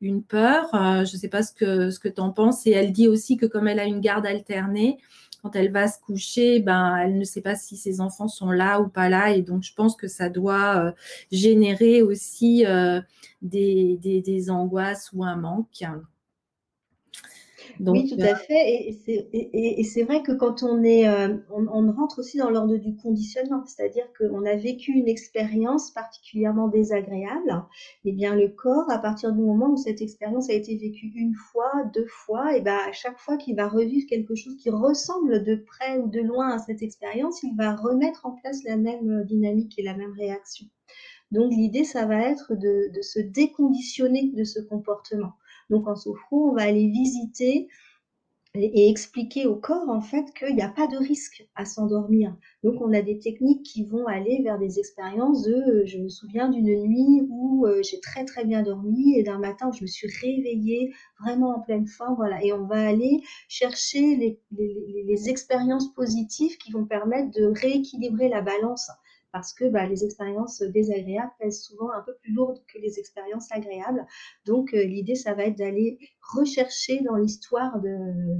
une 0.00 0.22
peur, 0.22 0.74
euh, 0.74 1.04
je 1.04 1.14
ne 1.14 1.20
sais 1.20 1.28
pas 1.28 1.42
ce 1.42 1.52
que, 1.52 1.90
ce 1.90 1.98
que 1.98 2.08
tu 2.08 2.20
en 2.20 2.30
penses. 2.30 2.66
Et 2.66 2.72
elle 2.72 2.92
dit 2.92 3.08
aussi 3.08 3.36
que 3.36 3.46
comme 3.46 3.68
elle 3.68 3.80
a 3.80 3.84
une 3.84 4.00
garde 4.00 4.26
alternée, 4.26 4.98
quand 5.42 5.56
elle 5.56 5.72
va 5.72 5.88
se 5.88 5.98
coucher, 6.00 6.60
ben, 6.60 6.96
elle 6.96 7.18
ne 7.18 7.24
sait 7.24 7.40
pas 7.40 7.56
si 7.56 7.76
ses 7.76 8.00
enfants 8.00 8.28
sont 8.28 8.50
là 8.50 8.80
ou 8.80 8.88
pas 8.88 9.08
là. 9.08 9.30
Et 9.30 9.42
donc, 9.42 9.62
je 9.62 9.72
pense 9.74 9.96
que 9.96 10.06
ça 10.06 10.28
doit 10.28 10.94
générer 11.32 12.02
aussi 12.02 12.66
des, 13.40 13.96
des, 13.96 14.20
des, 14.20 14.50
angoisses 14.50 15.10
ou 15.14 15.24
un 15.24 15.36
manque 15.36 15.82
oui, 17.80 18.08
tout 18.08 18.20
à 18.20 18.34
fait. 18.34 18.96
Et, 19.06 19.84
c'est 19.84 20.02
vrai 20.02 20.22
que 20.22 20.32
quand 20.32 20.62
on 20.62 20.82
est, 20.82 21.08
euh, 21.08 21.36
on, 21.50 21.92
rentre 21.92 22.18
aussi 22.18 22.38
dans 22.38 22.50
l'ordre 22.50 22.76
du 22.76 22.96
conditionnement, 22.96 23.64
c'est-à-dire 23.66 24.06
qu'on 24.18 24.44
a 24.44 24.56
vécu 24.56 24.92
une 24.92 25.08
expérience 25.08 25.90
particulièrement 25.90 26.68
désagréable. 26.68 27.64
Et 28.04 28.10
eh 28.10 28.12
bien, 28.12 28.34
le 28.34 28.48
corps, 28.48 28.90
à 28.90 28.98
partir 28.98 29.32
du 29.32 29.40
moment 29.40 29.70
où 29.70 29.76
cette 29.76 30.00
expérience 30.00 30.50
a 30.50 30.54
été 30.54 30.76
vécue 30.76 31.12
une 31.14 31.34
fois, 31.34 31.70
deux 31.94 32.06
fois, 32.06 32.56
et 32.56 32.60
ben 32.60 32.78
à 32.88 32.92
chaque 32.92 33.18
fois 33.18 33.36
qu'il 33.36 33.56
va 33.56 33.68
revivre 33.68 34.06
quelque 34.08 34.34
chose 34.34 34.56
qui 34.56 34.70
ressemble 34.70 35.44
de 35.44 35.56
près 35.56 35.98
ou 35.98 36.08
de 36.08 36.20
loin 36.20 36.50
à 36.50 36.58
cette 36.58 36.82
expérience, 36.82 37.42
il 37.42 37.54
va 37.56 37.74
remettre 37.74 38.26
en 38.26 38.32
place 38.32 38.62
la 38.64 38.76
même 38.76 39.24
dynamique 39.24 39.78
et 39.78 39.82
la 39.82 39.94
même 39.94 40.12
réaction. 40.12 40.66
Donc 41.30 41.52
l'idée, 41.52 41.84
ça 41.84 42.06
va 42.06 42.20
être 42.22 42.54
de 42.54 42.90
se 43.02 43.20
déconditionner 43.20 44.30
de 44.34 44.44
ce 44.44 44.60
comportement. 44.60 45.34
Donc 45.70 45.86
en 45.88 45.96
sophro, 45.96 46.50
on 46.50 46.54
va 46.54 46.62
aller 46.62 46.88
visiter 46.88 47.68
et 48.54 48.90
expliquer 48.90 49.46
au 49.46 49.54
corps 49.54 49.88
en 49.88 50.00
fait 50.00 50.24
qu'il 50.36 50.56
n'y 50.56 50.62
a 50.62 50.68
pas 50.68 50.88
de 50.88 50.96
risque 50.96 51.46
à 51.54 51.64
s'endormir. 51.64 52.36
Donc 52.64 52.80
on 52.80 52.92
a 52.92 53.00
des 53.00 53.20
techniques 53.20 53.62
qui 53.62 53.84
vont 53.84 54.06
aller 54.08 54.42
vers 54.42 54.58
des 54.58 54.80
expériences 54.80 55.44
de 55.44 55.52
euh, 55.52 55.86
je 55.86 55.98
me 55.98 56.08
souviens 56.08 56.48
d'une 56.48 56.82
nuit 56.82 57.28
où 57.30 57.64
euh, 57.66 57.80
j'ai 57.82 58.00
très 58.00 58.24
très 58.24 58.44
bien 58.44 58.64
dormi 58.64 59.16
et 59.16 59.22
d'un 59.22 59.38
matin 59.38 59.68
où 59.68 59.72
je 59.72 59.82
me 59.82 59.86
suis 59.86 60.08
réveillée 60.08 60.92
vraiment 61.20 61.56
en 61.56 61.60
pleine 61.60 61.86
forme 61.86 62.16
voilà 62.16 62.44
et 62.44 62.52
on 62.52 62.66
va 62.66 62.88
aller 62.88 63.22
chercher 63.48 64.16
les, 64.16 64.40
les 64.50 65.28
expériences 65.28 65.94
positives 65.94 66.56
qui 66.58 66.72
vont 66.72 66.86
permettre 66.86 67.30
de 67.30 67.44
rééquilibrer 67.44 68.28
la 68.28 68.42
balance 68.42 68.90
parce 69.32 69.52
que 69.52 69.64
bah, 69.68 69.86
les 69.86 70.04
expériences 70.04 70.62
désagréables 70.62 71.32
pèsent 71.38 71.62
souvent 71.62 71.90
un 71.92 72.00
peu 72.00 72.14
plus 72.22 72.32
lourdes 72.32 72.62
que 72.66 72.78
les 72.78 72.98
expériences 72.98 73.50
agréables. 73.52 74.04
Donc 74.44 74.74
euh, 74.74 74.82
l'idée, 74.84 75.14
ça 75.14 75.34
va 75.34 75.44
être 75.44 75.58
d'aller 75.58 75.98
rechercher 76.20 77.00
dans 77.02 77.16
l'histoire 77.16 77.80
de 77.80 77.96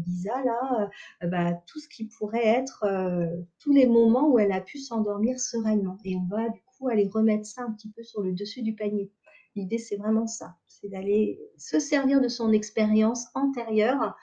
Lisa 0.06 0.42
là, 0.44 0.90
euh, 1.22 1.26
bah, 1.26 1.52
tout 1.66 1.78
ce 1.78 1.88
qui 1.88 2.04
pourrait 2.04 2.46
être 2.46 2.84
euh, 2.84 3.26
tous 3.58 3.72
les 3.72 3.86
moments 3.86 4.28
où 4.28 4.38
elle 4.38 4.52
a 4.52 4.60
pu 4.60 4.78
s'endormir 4.78 5.38
sereinement. 5.38 5.98
Et 6.04 6.16
on 6.16 6.26
va 6.26 6.48
du 6.48 6.60
coup 6.62 6.88
aller 6.88 7.08
remettre 7.08 7.46
ça 7.46 7.62
un 7.62 7.72
petit 7.72 7.90
peu 7.90 8.02
sur 8.02 8.22
le 8.22 8.32
dessus 8.32 8.62
du 8.62 8.74
panier. 8.74 9.10
L'idée, 9.56 9.78
c'est 9.78 9.96
vraiment 9.96 10.26
ça, 10.26 10.56
c'est 10.68 10.88
d'aller 10.88 11.40
se 11.56 11.80
servir 11.80 12.20
de 12.20 12.28
son 12.28 12.52
expérience 12.52 13.26
antérieure 13.34 14.16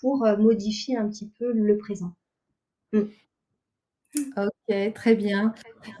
pour 0.00 0.26
modifier 0.38 0.96
un 0.96 1.08
petit 1.08 1.28
peu 1.38 1.52
le 1.52 1.78
présent. 1.78 2.14
Mmh. 2.92 3.02
Ok, 4.36 4.51
très 4.94 5.14
bien. 5.14 5.54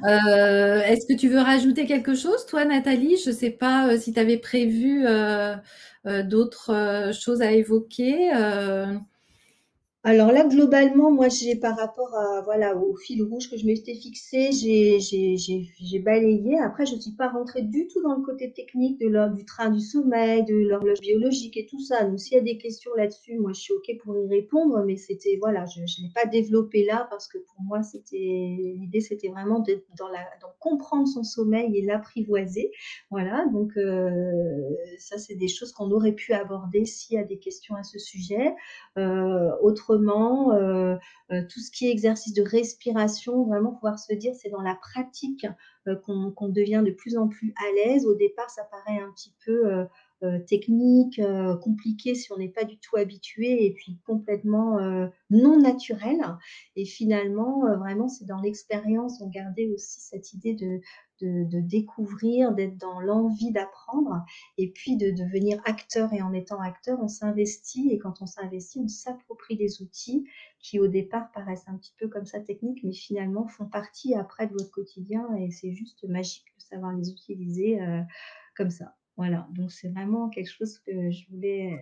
Euh, 0.04 0.80
est-ce 0.82 1.06
que 1.06 1.18
tu 1.18 1.28
veux 1.28 1.40
rajouter 1.40 1.86
quelque 1.86 2.14
chose, 2.14 2.46
toi, 2.46 2.64
Nathalie? 2.64 3.16
Je 3.22 3.30
ne 3.30 3.34
sais 3.34 3.50
pas 3.50 3.88
euh, 3.88 3.98
si 3.98 4.12
tu 4.12 4.20
avais 4.20 4.38
prévu 4.38 5.04
euh, 5.06 5.56
d'autres 6.24 7.10
choses 7.12 7.42
à 7.42 7.52
évoquer. 7.52 8.30
Alors 10.04 10.32
là, 10.32 10.44
globalement, 10.44 11.12
moi, 11.12 11.28
j'ai 11.28 11.54
par 11.54 11.76
rapport 11.76 12.12
à, 12.16 12.40
voilà, 12.40 12.76
au 12.76 12.96
fil 12.96 13.22
rouge 13.22 13.48
que 13.48 13.56
je 13.56 13.64
m'étais 13.64 13.94
fixé, 13.94 14.50
j'ai, 14.50 15.98
balayé. 16.00 16.58
Après, 16.58 16.86
je 16.86 16.96
ne 16.96 17.00
suis 17.00 17.12
pas 17.12 17.28
rentrée 17.28 17.62
du 17.62 17.86
tout 17.86 18.02
dans 18.02 18.16
le 18.16 18.22
côté 18.22 18.52
technique 18.52 18.98
de 18.98 19.06
l'ordre 19.06 19.36
du 19.36 19.44
train 19.44 19.70
du 19.70 19.78
sommeil, 19.78 20.44
de 20.44 20.56
l'horloge 20.56 20.98
biologique 21.00 21.56
et 21.56 21.66
tout 21.66 21.78
ça. 21.78 22.02
Donc, 22.02 22.18
s'il 22.18 22.36
y 22.36 22.40
a 22.40 22.42
des 22.42 22.58
questions 22.58 22.90
là-dessus, 22.96 23.38
moi, 23.38 23.52
je 23.52 23.60
suis 23.60 23.72
OK 23.74 23.96
pour 24.02 24.16
y 24.16 24.26
répondre, 24.26 24.82
mais 24.84 24.96
c'était, 24.96 25.38
voilà, 25.40 25.66
je 25.66 25.80
ne 25.80 25.86
l'ai 25.86 26.12
pas 26.12 26.26
développé 26.28 26.84
là 26.84 27.06
parce 27.08 27.28
que 27.28 27.38
pour 27.38 27.62
moi, 27.62 27.84
c'était, 27.84 28.16
l'idée, 28.80 29.00
c'était 29.00 29.28
vraiment 29.28 29.60
d'être 29.60 29.86
dans 29.96 30.08
la, 30.08 30.24
dans 30.40 30.48
comprendre 30.58 31.06
son 31.06 31.22
sommeil 31.22 31.76
et 31.78 31.82
l'apprivoiser. 31.82 32.72
Voilà. 33.12 33.46
Donc, 33.52 33.76
euh, 33.76 34.10
ça, 34.98 35.18
c'est 35.18 35.36
des 35.36 35.48
choses 35.48 35.70
qu'on 35.70 35.92
aurait 35.92 36.12
pu 36.12 36.32
aborder 36.32 36.86
s'il 36.86 37.16
y 37.16 37.20
a 37.20 37.24
des 37.24 37.38
questions 37.38 37.76
à 37.76 37.84
ce 37.84 38.00
sujet. 38.00 38.52
Euh, 38.98 39.50
autre 39.60 39.91
euh, 39.92 40.96
euh, 41.32 41.42
tout 41.48 41.60
ce 41.60 41.70
qui 41.70 41.86
est 41.86 41.90
exercice 41.90 42.34
de 42.34 42.42
respiration, 42.42 43.44
vraiment 43.44 43.72
pouvoir 43.72 43.98
se 43.98 44.12
dire 44.14 44.34
c'est 44.34 44.50
dans 44.50 44.62
la 44.62 44.74
pratique 44.74 45.46
euh, 45.88 45.96
qu'on 45.96 46.48
devient 46.48 46.82
de 46.84 46.90
plus 46.90 47.16
en 47.16 47.28
plus 47.28 47.54
à 47.56 47.72
l'aise. 47.74 48.06
Au 48.06 48.14
départ, 48.14 48.50
ça 48.50 48.64
paraît 48.64 49.00
un 49.00 49.10
petit 49.12 49.34
peu 49.44 49.86
technique, 50.46 51.20
compliqué 51.62 52.14
si 52.14 52.32
on 52.32 52.38
n'est 52.38 52.48
pas 52.48 52.64
du 52.64 52.78
tout 52.78 52.96
habitué 52.96 53.66
et 53.66 53.72
puis 53.72 53.98
complètement 54.06 54.78
non 55.30 55.60
naturel. 55.60 56.20
Et 56.76 56.84
finalement, 56.84 57.60
vraiment, 57.76 58.08
c'est 58.08 58.24
dans 58.24 58.40
l'expérience, 58.40 59.20
on 59.20 59.28
gardait 59.28 59.68
aussi 59.68 60.00
cette 60.00 60.32
idée 60.32 60.54
de, 60.54 60.80
de, 61.22 61.60
découvrir, 61.60 62.52
d'être 62.52 62.76
dans 62.78 63.00
l'envie 63.00 63.52
d'apprendre 63.52 64.24
et 64.58 64.70
puis 64.70 64.96
de 64.96 65.10
devenir 65.10 65.60
acteur. 65.64 66.12
Et 66.12 66.22
en 66.22 66.32
étant 66.32 66.60
acteur, 66.60 66.98
on 67.02 67.08
s'investit 67.08 67.90
et 67.90 67.98
quand 67.98 68.22
on 68.22 68.26
s'investit, 68.26 68.80
on 68.80 68.88
s'approprie 68.88 69.56
des 69.56 69.82
outils 69.82 70.26
qui 70.58 70.78
au 70.78 70.88
départ 70.88 71.30
paraissent 71.32 71.68
un 71.68 71.76
petit 71.76 71.94
peu 71.98 72.08
comme 72.08 72.26
ça 72.26 72.40
techniques, 72.40 72.82
mais 72.84 72.92
finalement 72.92 73.46
font 73.46 73.66
partie 73.66 74.14
après 74.14 74.46
de 74.46 74.52
votre 74.52 74.70
quotidien 74.70 75.26
et 75.36 75.50
c'est 75.50 75.72
juste 75.72 76.04
magique 76.08 76.46
de 76.58 76.62
savoir 76.62 76.92
les 76.92 77.10
utiliser 77.10 77.80
euh, 77.80 78.00
comme 78.56 78.70
ça. 78.70 78.94
Voilà, 79.16 79.46
donc 79.52 79.70
c'est 79.70 79.88
vraiment 79.88 80.28
quelque 80.30 80.50
chose 80.50 80.78
que 80.78 81.10
je 81.10 81.28
voulais 81.30 81.78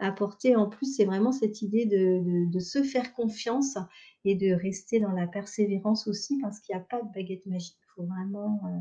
apporter. 0.00 0.56
En 0.56 0.68
plus, 0.68 0.96
c'est 0.96 1.04
vraiment 1.04 1.32
cette 1.32 1.62
idée 1.62 1.86
de, 1.86 2.58
se 2.60 2.82
faire 2.82 3.14
confiance 3.14 3.78
et 4.24 4.34
de 4.34 4.52
rester 4.52 5.00
dans 5.00 5.12
la 5.12 5.26
persévérance 5.26 6.06
aussi 6.08 6.38
parce 6.40 6.60
qu'il 6.60 6.74
n'y 6.74 6.80
a 6.80 6.84
pas 6.84 7.02
de 7.02 7.12
baguette 7.12 7.46
magique 7.46 7.78
vraiment 7.96 8.60
euh, 8.66 8.78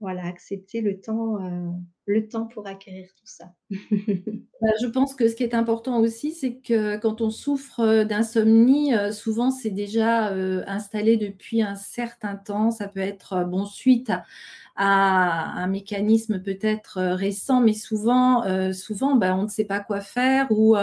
voilà, 0.00 0.24
accepter 0.26 0.80
le 0.80 1.00
temps, 1.00 1.44
euh, 1.44 1.70
le 2.06 2.28
temps 2.28 2.46
pour 2.46 2.66
acquérir 2.66 3.08
tout 3.16 3.26
ça. 3.26 3.52
Bah, 4.60 4.72
je 4.82 4.88
pense 4.88 5.14
que 5.14 5.28
ce 5.28 5.36
qui 5.36 5.44
est 5.44 5.54
important 5.54 6.00
aussi, 6.00 6.32
c'est 6.32 6.56
que 6.56 6.96
quand 6.96 7.20
on 7.20 7.30
souffre 7.30 7.78
euh, 7.78 8.04
d'insomnie, 8.04 8.92
souvent 9.12 9.52
c'est 9.52 9.70
déjà 9.70 10.32
installé 10.66 11.16
depuis 11.16 11.62
un 11.62 11.76
certain 11.76 12.34
temps. 12.34 12.72
Ça 12.72 12.88
peut 12.88 12.98
être 12.98 13.44
bon 13.44 13.66
suite 13.66 14.10
à, 14.74 15.62
un 15.62 15.68
mécanisme 15.68 16.42
peut-être 16.42 17.00
récent, 17.00 17.60
mais 17.60 17.72
souvent, 17.72 18.42
souvent, 18.72 19.14
bah, 19.14 19.36
on 19.36 19.44
ne 19.44 19.48
sait 19.48 19.64
pas 19.64 19.78
quoi 19.78 20.00
faire 20.00 20.48
ou 20.50 20.74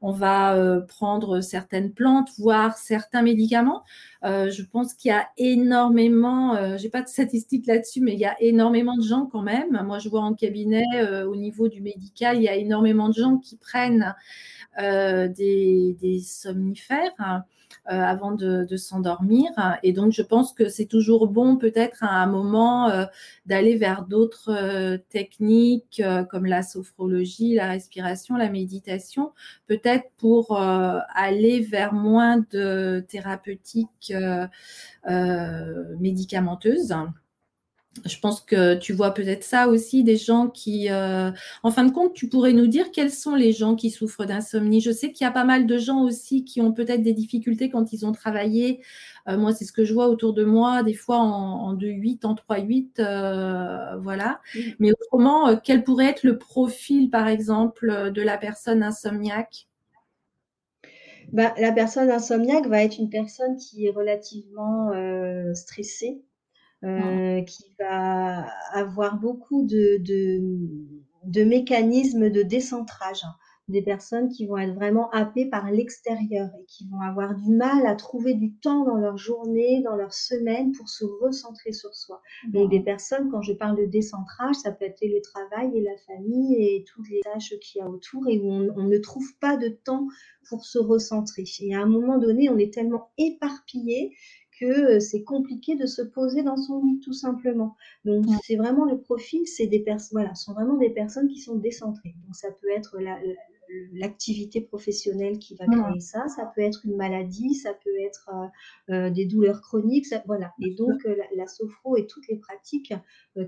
on 0.00 0.12
va 0.12 0.54
euh, 0.54 0.80
prendre 0.80 1.40
certaines 1.40 1.92
plantes, 1.92 2.28
voire 2.38 2.76
certains 2.76 3.22
médicaments. 3.22 3.82
Euh, 4.24 4.50
je 4.50 4.62
pense 4.62 4.94
qu'il 4.94 5.10
y 5.10 5.14
a 5.14 5.26
énormément, 5.38 6.54
euh, 6.54 6.76
j'ai 6.78 6.88
pas 6.88 7.02
de 7.02 7.08
statistiques 7.08 7.66
là-dessus, 7.66 8.00
mais 8.00 8.14
il 8.14 8.18
y 8.18 8.24
a 8.24 8.36
énormément 8.40 8.96
de 8.96 9.02
gens 9.02 9.26
quand 9.26 9.42
même. 9.42 9.82
Moi, 9.84 9.98
je 9.98 10.08
vois 10.08 10.22
en 10.22 10.34
cabinet, 10.34 10.84
au 11.24 11.36
niveau 11.36 11.68
du 11.68 11.80
médical, 11.80 12.36
il 12.36 12.42
y 12.42 12.48
a 12.48 12.56
énormément 12.56 13.08
de 13.08 13.14
gens 13.14 13.38
qui 13.38 13.56
prennent 13.56 14.14
des, 14.78 16.20
somnifères. 16.24 17.12
Euh, 17.88 18.00
avant 18.00 18.32
de, 18.32 18.66
s'endormir. 18.76 19.48
Et 19.84 19.92
donc, 19.92 20.10
je 20.10 20.22
pense 20.22 20.52
que 20.52 20.68
c'est 20.68 20.86
toujours 20.86 21.28
bon 21.28 21.56
peut-être 21.56 22.02
à 22.02 22.20
un 22.20 22.26
moment 22.26 22.90
euh, 22.90 23.04
d'aller 23.46 23.76
vers 23.76 24.06
d'autres 24.06 24.50
euh, 24.50 24.98
techniques 25.08 26.02
comme 26.28 26.46
la 26.46 26.64
sophrologie, 26.64 27.54
la 27.54 27.68
respiration, 27.68 28.36
la 28.36 28.48
méditation, 28.50 29.32
peut-être 29.68 30.10
pour 30.16 30.58
aller 30.58 31.60
vers 31.60 31.92
moins 31.92 32.38
de 32.50 33.04
thérapeutiques 33.08 34.12
médicamenteuses 36.00 36.92
je 38.04 38.18
pense 38.18 38.40
que 38.40 38.74
tu 38.76 38.92
vois 38.92 39.12
peut-être 39.12 39.44
ça 39.44 39.68
aussi, 39.68 40.04
des 40.04 40.16
gens 40.16 40.48
qui, 40.48 40.90
euh, 40.90 41.30
en 41.62 41.70
fin 41.70 41.84
de 41.84 41.92
compte, 41.92 42.14
tu 42.14 42.28
pourrais 42.28 42.52
nous 42.52 42.66
dire 42.66 42.90
quels 42.92 43.10
sont 43.10 43.34
les 43.34 43.52
gens 43.52 43.74
qui 43.76 43.90
souffrent 43.90 44.26
d'insomnie. 44.26 44.80
Je 44.80 44.90
sais 44.90 45.12
qu'il 45.12 45.24
y 45.24 45.28
a 45.28 45.32
pas 45.32 45.44
mal 45.44 45.66
de 45.66 45.78
gens 45.78 46.02
aussi 46.02 46.44
qui 46.44 46.60
ont 46.60 46.72
peut-être 46.72 47.02
des 47.02 47.12
difficultés 47.12 47.70
quand 47.70 47.92
ils 47.92 48.06
ont 48.06 48.12
travaillé 48.12 48.80
moi, 49.34 49.52
c'est 49.52 49.64
ce 49.64 49.72
que 49.72 49.84
je 49.84 49.92
vois 49.92 50.08
autour 50.08 50.34
de 50.34 50.44
moi, 50.44 50.84
des 50.84 50.94
fois 50.94 51.18
en, 51.18 51.74
2-8, 51.74 52.24
en 52.24 52.34
3-8, 52.34 53.98
voilà. 54.00 54.40
Mais 54.78 54.92
autrement, 54.92 55.56
quel 55.56 55.82
pourrait 55.82 56.06
être 56.06 56.22
le 56.22 56.38
profil, 56.38 57.10
par 57.10 57.26
exemple, 57.26 58.12
de 58.12 58.22
la 58.22 58.38
personne 58.38 58.82
insomniaque? 58.84 59.66
Bah, 61.32 61.54
la 61.58 61.72
personne 61.72 62.08
insomniaque 62.08 62.68
va 62.68 62.84
être 62.84 62.98
une 62.98 63.10
personne 63.10 63.56
qui 63.56 63.86
est 63.86 63.90
relativement 63.90 64.92
stressée, 65.54 66.22
qui 67.46 67.64
va 67.78 68.46
avoir 68.72 69.18
beaucoup 69.18 69.64
de, 69.64 69.98
de 71.24 71.44
mécanismes 71.44 72.30
de 72.30 72.42
décentrage 72.42 73.22
des 73.68 73.82
personnes 73.82 74.28
qui 74.28 74.46
vont 74.46 74.58
être 74.58 74.74
vraiment 74.74 75.10
happées 75.10 75.46
par 75.46 75.70
l'extérieur 75.70 76.48
et 76.60 76.64
qui 76.66 76.86
vont 76.88 77.00
avoir 77.00 77.34
du 77.34 77.50
mal 77.50 77.84
à 77.86 77.96
trouver 77.96 78.34
du 78.34 78.54
temps 78.54 78.84
dans 78.84 78.96
leur 78.96 79.16
journée, 79.16 79.82
dans 79.82 79.96
leur 79.96 80.12
semaine 80.12 80.70
pour 80.72 80.88
se 80.88 81.04
recentrer 81.04 81.72
sur 81.72 81.92
soi. 81.94 82.22
Donc 82.48 82.70
des 82.70 82.80
personnes, 82.80 83.28
quand 83.30 83.42
je 83.42 83.52
parle 83.52 83.76
de 83.76 83.84
décentrage, 83.84 84.54
ça 84.54 84.70
peut 84.70 84.84
être 84.84 85.02
le 85.02 85.20
travail 85.20 85.76
et 85.76 85.82
la 85.82 85.96
famille 86.06 86.54
et 86.54 86.84
toutes 86.84 87.08
les 87.10 87.20
tâches 87.22 87.54
qu'il 87.60 87.80
y 87.80 87.82
a 87.82 87.88
autour 87.88 88.28
et 88.28 88.38
où 88.38 88.48
on, 88.48 88.72
on, 88.76 88.84
ne 88.84 88.98
trouve 88.98 89.36
pas 89.40 89.56
de 89.56 89.68
temps 89.68 90.06
pour 90.48 90.64
se 90.64 90.78
recentrer. 90.78 91.42
Et 91.60 91.74
à 91.74 91.80
un 91.80 91.86
moment 91.86 92.18
donné, 92.18 92.48
on 92.48 92.58
est 92.58 92.72
tellement 92.72 93.10
éparpillé 93.18 94.14
que 94.58 94.96
euh, 94.96 95.00
c'est 95.00 95.22
compliqué 95.22 95.76
de 95.76 95.86
se 95.86 96.02
poser 96.02 96.42
dans 96.42 96.56
son 96.56 96.82
lit 96.82 97.00
tout 97.00 97.12
simplement. 97.12 97.76
Donc 98.04 98.24
c'est 98.44 98.56
vraiment 98.56 98.84
le 98.84 98.98
profil, 99.00 99.46
c'est 99.46 99.66
des 99.66 99.80
personnes, 99.80 100.20
voilà, 100.20 100.34
sont 100.34 100.54
vraiment 100.54 100.76
des 100.76 100.90
personnes 100.90 101.28
qui 101.28 101.40
sont 101.40 101.56
décentrées. 101.56 102.14
Donc 102.24 102.34
ça 102.34 102.48
peut 102.50 102.70
être 102.70 102.98
la, 102.98 103.18
l'activité 103.92 104.60
professionnelle 104.60 105.38
qui 105.38 105.54
va 105.54 105.66
créer 105.66 106.00
ça. 106.00 106.28
Ça 106.28 106.50
peut 106.54 106.60
être 106.60 106.84
une 106.84 106.96
maladie, 106.96 107.54
ça 107.54 107.72
peut 107.72 107.98
être 108.00 108.30
euh, 108.32 108.94
euh, 108.94 109.10
des 109.10 109.26
douleurs 109.26 109.60
chroniques, 109.60 110.06
voilà. 110.26 110.52
Et 110.60 110.74
donc 110.74 111.04
euh, 111.06 111.16
la, 111.34 111.46
sophro 111.46 111.96
et 111.96 112.06
toutes 112.06 112.26
les 112.28 112.36
pratiques 112.36 112.92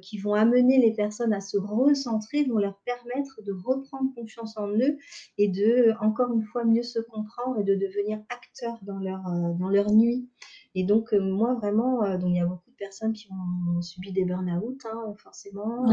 qui 0.03 0.19
vont 0.19 0.35
amener 0.35 0.79
les 0.79 0.93
personnes 0.93 1.33
à 1.33 1.41
se 1.41 1.57
recentrer 1.57 2.45
vont 2.45 2.59
leur 2.59 2.79
permettre 2.85 3.43
de 3.43 3.53
reprendre 3.53 4.15
confiance 4.15 4.57
en 4.57 4.69
eux 4.69 4.99
et 5.37 5.49
de 5.49 5.93
encore 6.00 6.33
une 6.33 6.45
fois 6.45 6.65
mieux 6.65 6.83
se 6.83 7.00
comprendre 7.00 7.59
et 7.59 7.65
de 7.65 7.75
devenir 7.75 8.21
acteurs 8.29 8.79
dans 8.83 8.99
leur 8.99 9.23
dans 9.59 9.69
leur 9.69 9.91
nuit. 9.93 10.29
Et 10.75 10.85
donc 10.85 11.13
moi 11.13 11.55
vraiment, 11.55 12.17
donc 12.19 12.31
il 12.31 12.37
y 12.37 12.41
a 12.41 12.47
beaucoup 12.47 12.71
de 12.71 12.77
personnes 12.77 13.13
qui 13.13 13.29
ont, 13.31 13.83
subi 13.83 14.13
des 14.13 14.25
burn-out, 14.25 14.81
hein, 14.85 15.15
forcément. 15.17 15.87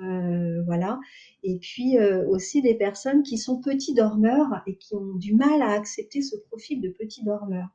Euh, 0.00 0.62
voilà. 0.64 1.00
Et 1.42 1.58
puis 1.58 1.98
euh, 1.98 2.26
aussi 2.28 2.62
des 2.62 2.74
personnes 2.74 3.22
qui 3.22 3.36
sont 3.36 3.60
petits 3.60 3.94
dormeurs 3.94 4.62
et 4.66 4.76
qui 4.76 4.94
ont 4.94 5.14
du 5.14 5.34
mal 5.34 5.60
à 5.62 5.70
accepter 5.70 6.22
ce 6.22 6.36
profil 6.36 6.80
de 6.80 6.88
petit 6.88 7.24
dormeur. 7.24 7.68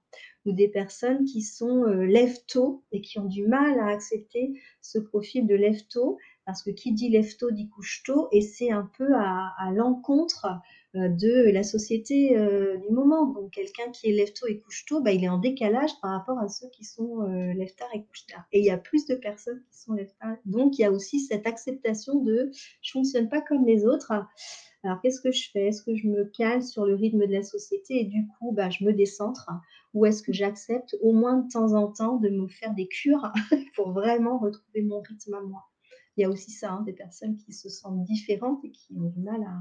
Ou 0.45 0.51
des 0.51 0.67
personnes 0.67 1.23
qui 1.23 1.41
sont 1.41 1.83
euh, 1.85 2.05
lève-tôt 2.05 2.83
et 2.91 3.01
qui 3.01 3.17
ont 3.19 3.25
du 3.25 3.47
mal 3.47 3.79
à 3.79 3.87
accepter 3.87 4.53
ce 4.81 4.99
profil 4.99 5.47
de 5.47 5.55
lève-tôt. 5.55 6.17
Parce 6.45 6.63
que 6.63 6.71
qui 6.71 6.93
dit 6.93 7.09
lève-tôt 7.09 7.51
dit 7.51 7.69
couche-tôt 7.69 8.27
et 8.31 8.41
c'est 8.41 8.71
un 8.71 8.89
peu 8.97 9.13
à, 9.15 9.53
à 9.57 9.71
l'encontre 9.71 10.45
euh, 10.45 10.49
de 10.93 11.49
la 11.51 11.63
société 11.63 12.37
euh, 12.37 12.77
du 12.77 12.89
moment. 12.89 13.25
Donc 13.25 13.51
quelqu'un 13.51 13.89
qui 13.91 14.09
est 14.09 14.13
lève-tôt 14.13 14.47
et 14.47 14.59
couche-tôt, 14.59 15.01
bah, 15.01 15.11
il 15.11 15.23
est 15.23 15.29
en 15.29 15.39
décalage 15.39 15.91
par 16.01 16.11
rapport 16.11 16.39
à 16.39 16.47
ceux 16.47 16.67
qui 16.69 16.83
sont 16.83 17.21
euh, 17.21 17.53
lève-tard 17.53 17.89
et 17.93 18.03
couche-tard. 18.03 18.43
Et 18.51 18.59
il 18.59 18.65
y 18.65 18.69
a 18.69 18.77
plus 18.77 19.05
de 19.05 19.15
personnes 19.15 19.61
qui 19.71 19.77
sont 19.79 19.93
lève-tard. 19.93 20.35
Donc 20.45 20.77
il 20.77 20.83
y 20.83 20.85
a 20.85 20.91
aussi 20.91 21.19
cette 21.19 21.47
acceptation 21.47 22.21
de 22.23 22.51
je 22.81 22.91
fonctionne 22.91 23.27
pas 23.29 23.41
comme 23.41 23.65
les 23.65 23.85
autres. 23.85 24.11
Alors 24.83 25.01
qu'est-ce 25.01 25.21
que 25.21 25.31
je 25.31 25.49
fais? 25.51 25.67
Est-ce 25.67 25.81
que 25.81 25.95
je 25.95 26.07
me 26.07 26.25
cale 26.25 26.61
sur 26.61 26.85
le 26.85 26.93
rythme 26.93 27.25
de 27.25 27.31
la 27.31 27.43
société 27.43 28.01
et 28.01 28.05
du 28.05 28.27
coup 28.27 28.51
bah, 28.51 28.69
je 28.69 28.83
me 28.83 28.93
décentre? 28.93 29.49
Ou 29.93 30.05
est-ce 30.05 30.21
que 30.21 30.33
j'accepte 30.33 30.95
au 31.01 31.13
moins 31.13 31.37
de 31.37 31.49
temps 31.51 31.73
en 31.73 31.91
temps 31.91 32.17
de 32.17 32.29
me 32.29 32.47
faire 32.47 32.73
des 32.73 32.87
cures 32.87 33.31
pour 33.75 33.91
vraiment 33.93 34.37
retrouver 34.37 34.81
mon 34.81 35.01
rythme 35.01 35.33
à 35.33 35.41
moi? 35.41 35.63
Il 36.17 36.21
y 36.21 36.25
a 36.25 36.29
aussi 36.29 36.51
ça, 36.51 36.71
hein, 36.71 36.83
des 36.85 36.93
personnes 36.93 37.37
qui 37.37 37.53
se 37.53 37.69
sentent 37.69 38.03
différentes 38.03 38.63
et 38.63 38.71
qui 38.71 38.93
ont 38.95 39.09
du 39.09 39.19
mal 39.19 39.41
à, 39.43 39.57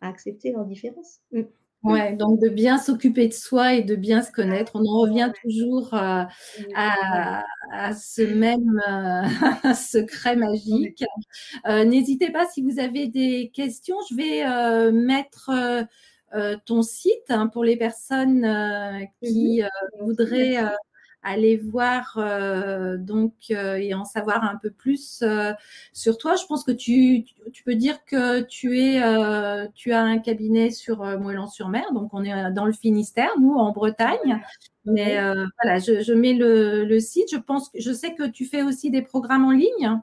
à 0.00 0.08
accepter 0.08 0.52
leurs 0.52 0.66
différences. 0.66 1.20
Mm. 1.32 1.42
Ouais, 1.82 2.14
donc 2.14 2.40
de 2.40 2.50
bien 2.50 2.76
s'occuper 2.76 3.26
de 3.26 3.32
soi 3.32 3.74
et 3.74 3.82
de 3.82 3.94
bien 3.94 4.20
se 4.20 4.30
connaître. 4.30 4.72
On 4.74 4.84
en 4.84 5.00
revient 5.00 5.32
toujours 5.42 5.94
euh, 5.94 6.24
à, 6.74 7.94
ce 7.94 8.20
même 8.20 8.82
euh, 8.86 9.74
secret 9.74 10.36
magique. 10.36 11.02
Euh, 11.66 11.84
n'hésitez 11.84 12.30
pas 12.30 12.46
si 12.52 12.60
vous 12.62 12.78
avez 12.80 13.08
des 13.08 13.50
questions. 13.54 13.96
Je 14.10 14.14
vais 14.14 14.92
mettre 14.92 15.50
ton 16.66 16.82
site 16.82 17.30
hein, 17.30 17.46
pour 17.46 17.64
les 17.64 17.76
personnes 17.76 18.46
qui 19.22 19.62
voudraient 20.00 20.58
aller 21.22 21.56
voir 21.56 22.14
euh, 22.16 22.96
donc 22.96 23.34
euh, 23.50 23.76
et 23.76 23.94
en 23.94 24.04
savoir 24.04 24.44
un 24.44 24.56
peu 24.56 24.70
plus 24.70 25.20
euh, 25.22 25.52
sur 25.92 26.18
toi. 26.18 26.34
Je 26.36 26.46
pense 26.46 26.64
que 26.64 26.72
tu, 26.72 27.24
tu 27.52 27.62
peux 27.62 27.74
dire 27.74 28.04
que 28.04 28.40
tu 28.42 28.78
es 28.78 29.00
tu 29.74 29.92
as 29.92 30.02
un 30.02 30.18
cabinet 30.18 30.70
sur 30.70 30.98
Moëlan-sur-Mer, 30.98 31.92
donc 31.92 32.12
on 32.12 32.24
est 32.24 32.52
dans 32.52 32.66
le 32.66 32.72
Finistère, 32.72 33.30
nous 33.40 33.54
en 33.54 33.72
Bretagne. 33.72 34.40
Mais 34.86 35.18
voilà, 35.62 35.78
je, 35.78 36.00
je 36.00 36.12
mets 36.12 36.32
le, 36.32 36.84
le, 36.84 37.00
site. 37.00 37.28
Je 37.30 37.36
pense, 37.36 37.70
je 37.78 37.92
sais 37.92 38.14
que 38.14 38.26
tu 38.26 38.46
fais 38.46 38.62
aussi 38.62 38.90
des 38.90 39.02
programmes 39.02 39.44
en 39.44 39.50
ligne. 39.50 40.00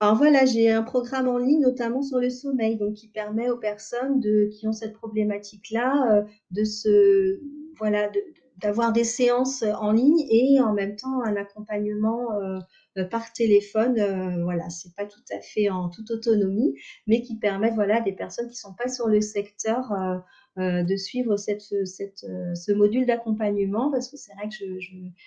Alors 0.00 0.14
voilà, 0.16 0.44
j'ai 0.44 0.70
un 0.70 0.82
programme 0.82 1.28
en 1.28 1.38
ligne 1.38 1.60
notamment 1.60 2.02
sur 2.02 2.18
le 2.18 2.30
sommeil, 2.30 2.76
donc 2.76 2.94
qui 2.94 3.08
permet 3.08 3.50
aux 3.50 3.56
personnes 3.56 4.20
de, 4.20 4.48
qui 4.52 4.66
ont 4.66 4.72
cette 4.72 4.92
problématique-là 4.92 6.24
de 6.50 6.64
se 6.64 7.40
voilà 7.78 8.08
de, 8.08 8.20
d'avoir 8.58 8.92
des 8.92 9.04
séances 9.04 9.62
en 9.62 9.92
ligne 9.92 10.26
et 10.30 10.60
en 10.60 10.72
même 10.72 10.96
temps 10.96 11.22
un 11.22 11.36
accompagnement 11.36 12.32
euh, 12.34 13.04
par 13.04 13.32
téléphone. 13.32 13.98
Euh, 13.98 14.42
voilà, 14.44 14.68
c'est 14.70 14.94
pas 14.94 15.06
tout 15.06 15.24
à 15.32 15.40
fait 15.40 15.70
en 15.70 15.88
toute 15.88 16.10
autonomie, 16.10 16.74
mais 17.06 17.22
qui 17.22 17.36
permettent 17.36 17.74
voilà 17.74 18.00
des 18.00 18.12
personnes 18.12 18.48
qui 18.48 18.56
sont 18.56 18.74
pas 18.74 18.88
sur 18.88 19.08
le 19.08 19.20
secteur 19.20 19.92
euh, 19.92 20.18
euh, 20.58 20.82
de 20.82 20.96
suivre 20.96 21.36
cette, 21.36 21.72
euh, 21.72 22.54
ce 22.56 22.72
module 22.72 23.06
d'accompagnement 23.06 23.92
parce 23.92 24.10
que 24.10 24.16
c'est 24.16 24.34
vrai 24.34 24.48
que 24.48 24.80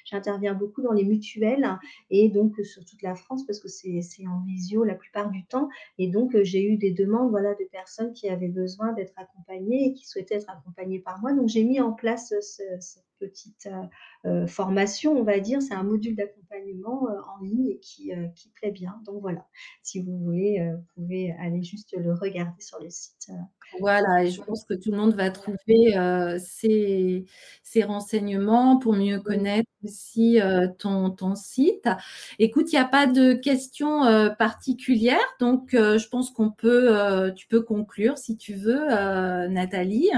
j'interviens 0.03 0.53
je, 0.53 0.59
beaucoup 0.59 0.81
dans 0.81 0.91
les 0.91 1.05
mutuelles 1.05 1.79
et 2.09 2.27
donc 2.27 2.53
sur 2.65 2.83
toute 2.83 3.01
la 3.01 3.15
France 3.15 3.45
parce 3.45 3.61
que 3.61 3.69
c'est 3.69 4.01
en 4.27 4.43
visio 4.45 4.83
la 4.83 4.95
plupart 4.95 5.31
du 5.31 5.45
temps. 5.45 5.69
Et 5.97 6.09
donc, 6.09 6.35
euh, 6.35 6.43
j'ai 6.43 6.65
eu 6.65 6.75
des 6.75 6.91
demandes 6.91 7.29
voilà, 7.29 7.53
de 7.53 7.63
personnes 7.71 8.11
qui 8.11 8.27
avaient 8.27 8.49
besoin 8.49 8.91
d'être 8.91 9.13
accompagnées 9.15 9.87
et 9.87 9.93
qui 9.93 10.05
souhaitaient 10.05 10.35
être 10.35 10.49
accompagnées 10.49 10.99
par 10.99 11.21
moi. 11.21 11.31
Donc, 11.31 11.47
j'ai 11.47 11.63
mis 11.63 11.79
en 11.79 11.93
place 11.93 12.33
cette 12.41 13.05
petite 13.21 13.69
formation, 14.47 15.13
on 15.17 15.23
va 15.23 15.39
dire. 15.39 15.61
C'est 15.61 15.73
un 15.73 15.83
module 15.83 16.15
d'accompagnement 16.15 17.03
en 17.03 17.43
ligne 17.43 17.77
qui, 17.79 18.11
qui 18.35 18.49
plaît 18.49 18.71
bien. 18.71 19.01
Donc, 19.05 19.21
voilà, 19.21 19.45
si 19.83 20.01
vous 20.01 20.17
voulez, 20.17 20.71
vous 20.75 20.85
pouvez 20.95 21.31
aller 21.39 21.63
juste 21.63 21.95
le 21.97 22.13
regarder 22.13 22.61
sur 22.61 22.79
le 22.81 22.89
site. 22.89 23.31
Voilà, 23.79 24.23
et 24.23 24.29
je 24.29 24.41
pense 24.41 24.65
que 24.65 24.73
tout 24.73 24.91
le 24.91 24.97
monde 24.97 25.13
va 25.13 25.29
trouver 25.29 25.97
euh, 25.97 26.37
ces, 26.39 27.25
renseignements 27.83 28.77
pour 28.77 28.93
mieux 28.93 29.19
connaître 29.19 29.69
aussi 29.83 30.41
euh, 30.41 30.67
ton, 30.77 31.09
ton, 31.09 31.35
site. 31.35 31.87
Écoute, 32.37 32.71
il 32.71 32.75
n'y 32.75 32.81
a 32.81 32.85
pas 32.85 33.07
de 33.07 33.33
questions 33.33 34.05
euh, 34.05 34.29
particulières, 34.29 35.17
donc 35.39 35.69
je 35.71 36.07
pense 36.09 36.31
qu'on 36.31 36.51
peut, 36.51 37.31
tu 37.35 37.47
peux 37.47 37.61
conclure 37.61 38.17
si 38.17 38.37
tu 38.37 38.53
veux, 38.53 38.87
Nathalie. 39.47 40.09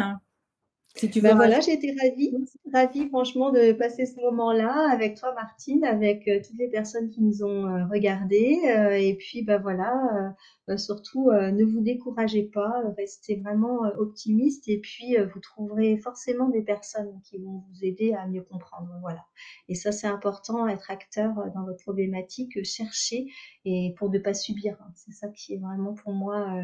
Si 0.95 1.09
tu 1.09 1.21
ben 1.21 1.35
voilà, 1.35 1.59
j'ai 1.59 1.73
été 1.73 1.95
ravie, 1.99 2.31
ravie 2.71 3.09
franchement 3.09 3.51
de 3.51 3.71
passer 3.71 4.05
ce 4.05 4.21
moment-là 4.21 4.91
avec 4.91 5.17
toi, 5.17 5.33
Martine, 5.33 5.83
avec 5.83 6.27
euh, 6.27 6.39
toutes 6.45 6.59
les 6.59 6.69
personnes 6.69 7.09
qui 7.09 7.23
nous 7.23 7.43
ont 7.43 7.65
euh, 7.65 7.87
regardés. 7.91 8.59
Euh, 8.67 8.91
et 8.91 9.15
puis, 9.15 9.41
ben 9.41 9.59
voilà, 9.59 10.35
surtout, 10.77 11.31
ne 11.31 11.65
vous 11.65 11.81
découragez 11.81 12.43
pas, 12.43 12.71
restez 12.95 13.37
vraiment 13.37 13.81
optimiste. 13.97 14.69
Et 14.69 14.79
puis, 14.79 15.17
vous 15.33 15.39
trouverez 15.39 15.97
forcément 15.97 16.49
des 16.49 16.61
personnes 16.61 17.19
qui 17.23 17.39
vont 17.39 17.63
vous 17.67 17.83
aider 17.83 18.13
à 18.13 18.27
mieux 18.27 18.43
comprendre. 18.43 18.89
Voilà. 19.01 19.25
Et 19.69 19.75
ça, 19.75 19.91
c'est 19.91 20.07
important, 20.07 20.67
être 20.67 20.91
acteur 20.91 21.33
dans 21.55 21.65
votre 21.65 21.83
problématique, 21.83 22.63
chercher 22.63 23.27
et 23.65 23.95
pour 23.97 24.11
ne 24.11 24.19
pas 24.19 24.35
subir. 24.35 24.77
Hein. 24.79 24.91
C'est 24.95 25.11
ça 25.11 25.27
qui 25.29 25.55
est 25.55 25.59
vraiment 25.59 25.95
pour 25.95 26.13
moi 26.13 26.55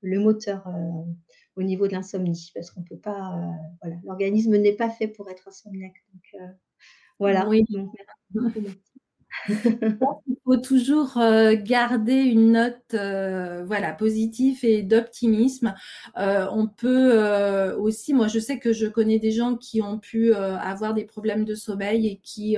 le 0.00 0.20
moteur 0.20 0.66
au 1.56 1.62
niveau 1.62 1.86
de 1.86 1.92
l'insomnie, 1.92 2.50
parce 2.54 2.70
qu'on 2.70 2.82
peut 2.82 2.98
pas, 2.98 3.36
euh, 3.36 3.52
voilà, 3.82 3.96
l'organisme 4.04 4.56
n'est 4.56 4.72
pas 4.76 4.90
fait 4.90 5.08
pour 5.08 5.30
être 5.30 5.48
insomniaque. 5.48 6.04
Donc, 6.12 6.42
euh, 6.42 6.46
voilà. 7.18 7.48
Oui. 7.48 7.64
Il 9.48 10.36
faut 10.44 10.56
toujours 10.56 11.18
euh, 11.18 11.54
garder 11.56 12.14
une 12.14 12.52
note 12.52 12.76
voilà, 12.90 13.92
positive 13.92 14.60
et 14.62 14.82
d'optimisme. 14.82 15.74
on 16.16 16.66
peut 16.66 17.72
aussi, 17.78 18.14
moi 18.14 18.28
je 18.28 18.38
sais 18.38 18.58
que 18.58 18.72
je 18.72 18.86
connais 18.86 19.18
des 19.18 19.30
gens 19.30 19.56
qui 19.56 19.82
ont 19.82 19.98
pu 19.98 20.34
avoir 20.34 20.94
des 20.94 21.04
problèmes 21.04 21.44
de 21.44 21.54
sommeil 21.54 22.06
et 22.06 22.20
qui 22.22 22.56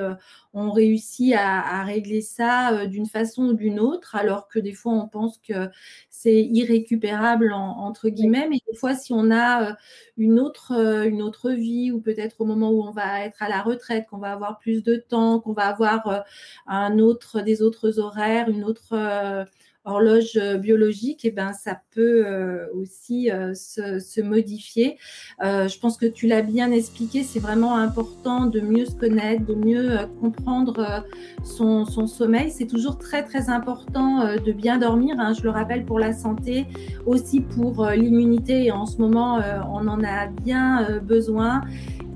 on 0.53 0.71
réussit 0.71 1.35
à, 1.35 1.85
régler 1.85 2.21
ça 2.23 2.87
d'une 2.87 3.07
façon 3.07 3.45
ou 3.45 3.53
d'une 3.53 3.79
autre, 3.79 4.17
alors 4.17 4.49
que 4.49 4.59
des 4.59 4.73
fois 4.73 4.93
on 4.93 5.09
pense 5.09 5.39
que 5.39 5.69
c'est 6.11 6.43
irrécupérable 6.43 7.53
entre 7.53 8.09
guillemets, 8.09 8.49
mais 8.49 8.59
des 8.71 8.77
fois 8.77 8.95
si 8.95 9.13
on 9.13 9.31
a 9.31 9.77
une 10.17 10.41
autre, 10.41 10.73
une 11.07 11.23
autre 11.23 11.51
vie 11.51 11.93
ou 11.93 12.01
peut-être 12.01 12.41
au 12.41 12.45
moment 12.45 12.71
où 12.71 12.83
on 12.83 12.91
va 12.91 13.25
être 13.25 13.43
à 13.43 13.49
la 13.49 13.63
retraite, 13.63 14.07
qu'on 14.09 14.19
va 14.19 14.33
avoir 14.33 14.59
plus 14.59 14.83
de 14.83 14.97
temps, 14.97 15.41
qu'on 15.41 15.53
va 15.53 15.67
avoir 15.67 16.25
un 16.67 16.99
autre, 16.99 17.41
des 17.41 17.63
autres 17.63 17.99
horaires, 17.99 18.49
une 18.49 18.65
autre 18.65 18.95
horloge 19.87 20.37
euh, 20.37 20.59
biologique, 20.59 21.25
et 21.25 21.29
eh 21.29 21.31
ben, 21.31 21.53
ça 21.53 21.81
peut 21.95 22.25
euh, 22.27 22.67
aussi 22.75 23.31
euh, 23.31 23.55
se, 23.55 24.21
modifier. 24.21 24.99
je 25.41 25.79
pense 25.79 25.97
que 25.97 26.07
tu 26.07 26.27
l'as 26.27 26.43
bien 26.43 26.73
expliqué, 26.73 27.23
c'est 27.23 27.39
vraiment 27.39 27.77
important 27.77 28.47
de 28.47 28.61
mieux 28.61 28.87
se 28.87 28.95
connaître, 28.95 29.47
de 29.47 29.55
mieux 29.55 29.99
comprendre 30.21 31.05
son, 31.45 31.85
sommeil. 32.07 32.51
C'est 32.51 32.67
toujours 32.67 32.99
très 32.99 33.23
très 33.23 33.49
important 33.51 34.35
de 34.35 34.53
bien 34.53 34.79
dormir, 34.79 35.15
hein. 35.19 35.33
je 35.33 35.43
le 35.43 35.51
rappelle 35.51 35.85
pour 35.85 36.01
la 36.01 36.13
santé, 36.13 36.67
aussi 37.05 37.41
pour 37.41 37.87
l'immunité, 37.91 38.65
et 38.65 38.73
en 38.73 38.87
ce 38.87 38.99
moment, 38.99 39.41
on 39.71 39.87
en 39.87 40.03
a 40.03 40.27
bien 40.27 41.01
besoin. 41.01 41.61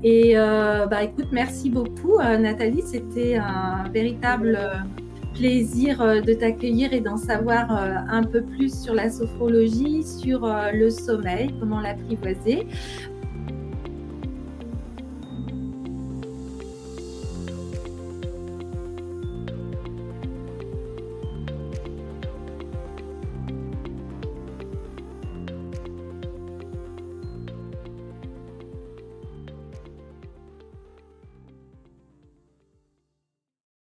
Et 0.03 0.35
bah, 0.35 1.03
écoute, 1.03 1.27
merci 1.31 1.69
beaucoup 1.69 2.17
Nathalie, 2.17 2.83
c'était 2.85 3.35
un 3.35 3.87
véritable 3.93 4.57
plaisir 5.33 6.01
euh, 6.01 6.21
de 6.21 6.33
t'accueillir 6.33 6.93
et 6.93 6.99
d'en 6.99 7.17
savoir 7.17 7.71
euh, 7.71 7.95
un 8.09 8.23
peu 8.23 8.41
plus 8.41 8.83
sur 8.83 8.93
la 8.93 9.09
sophrologie, 9.09 10.03
sur 10.03 10.45
euh, 10.45 10.71
le 10.71 10.89
sommeil, 10.89 11.53
comment 11.59 11.79
l'apprivoiser. 11.79 12.67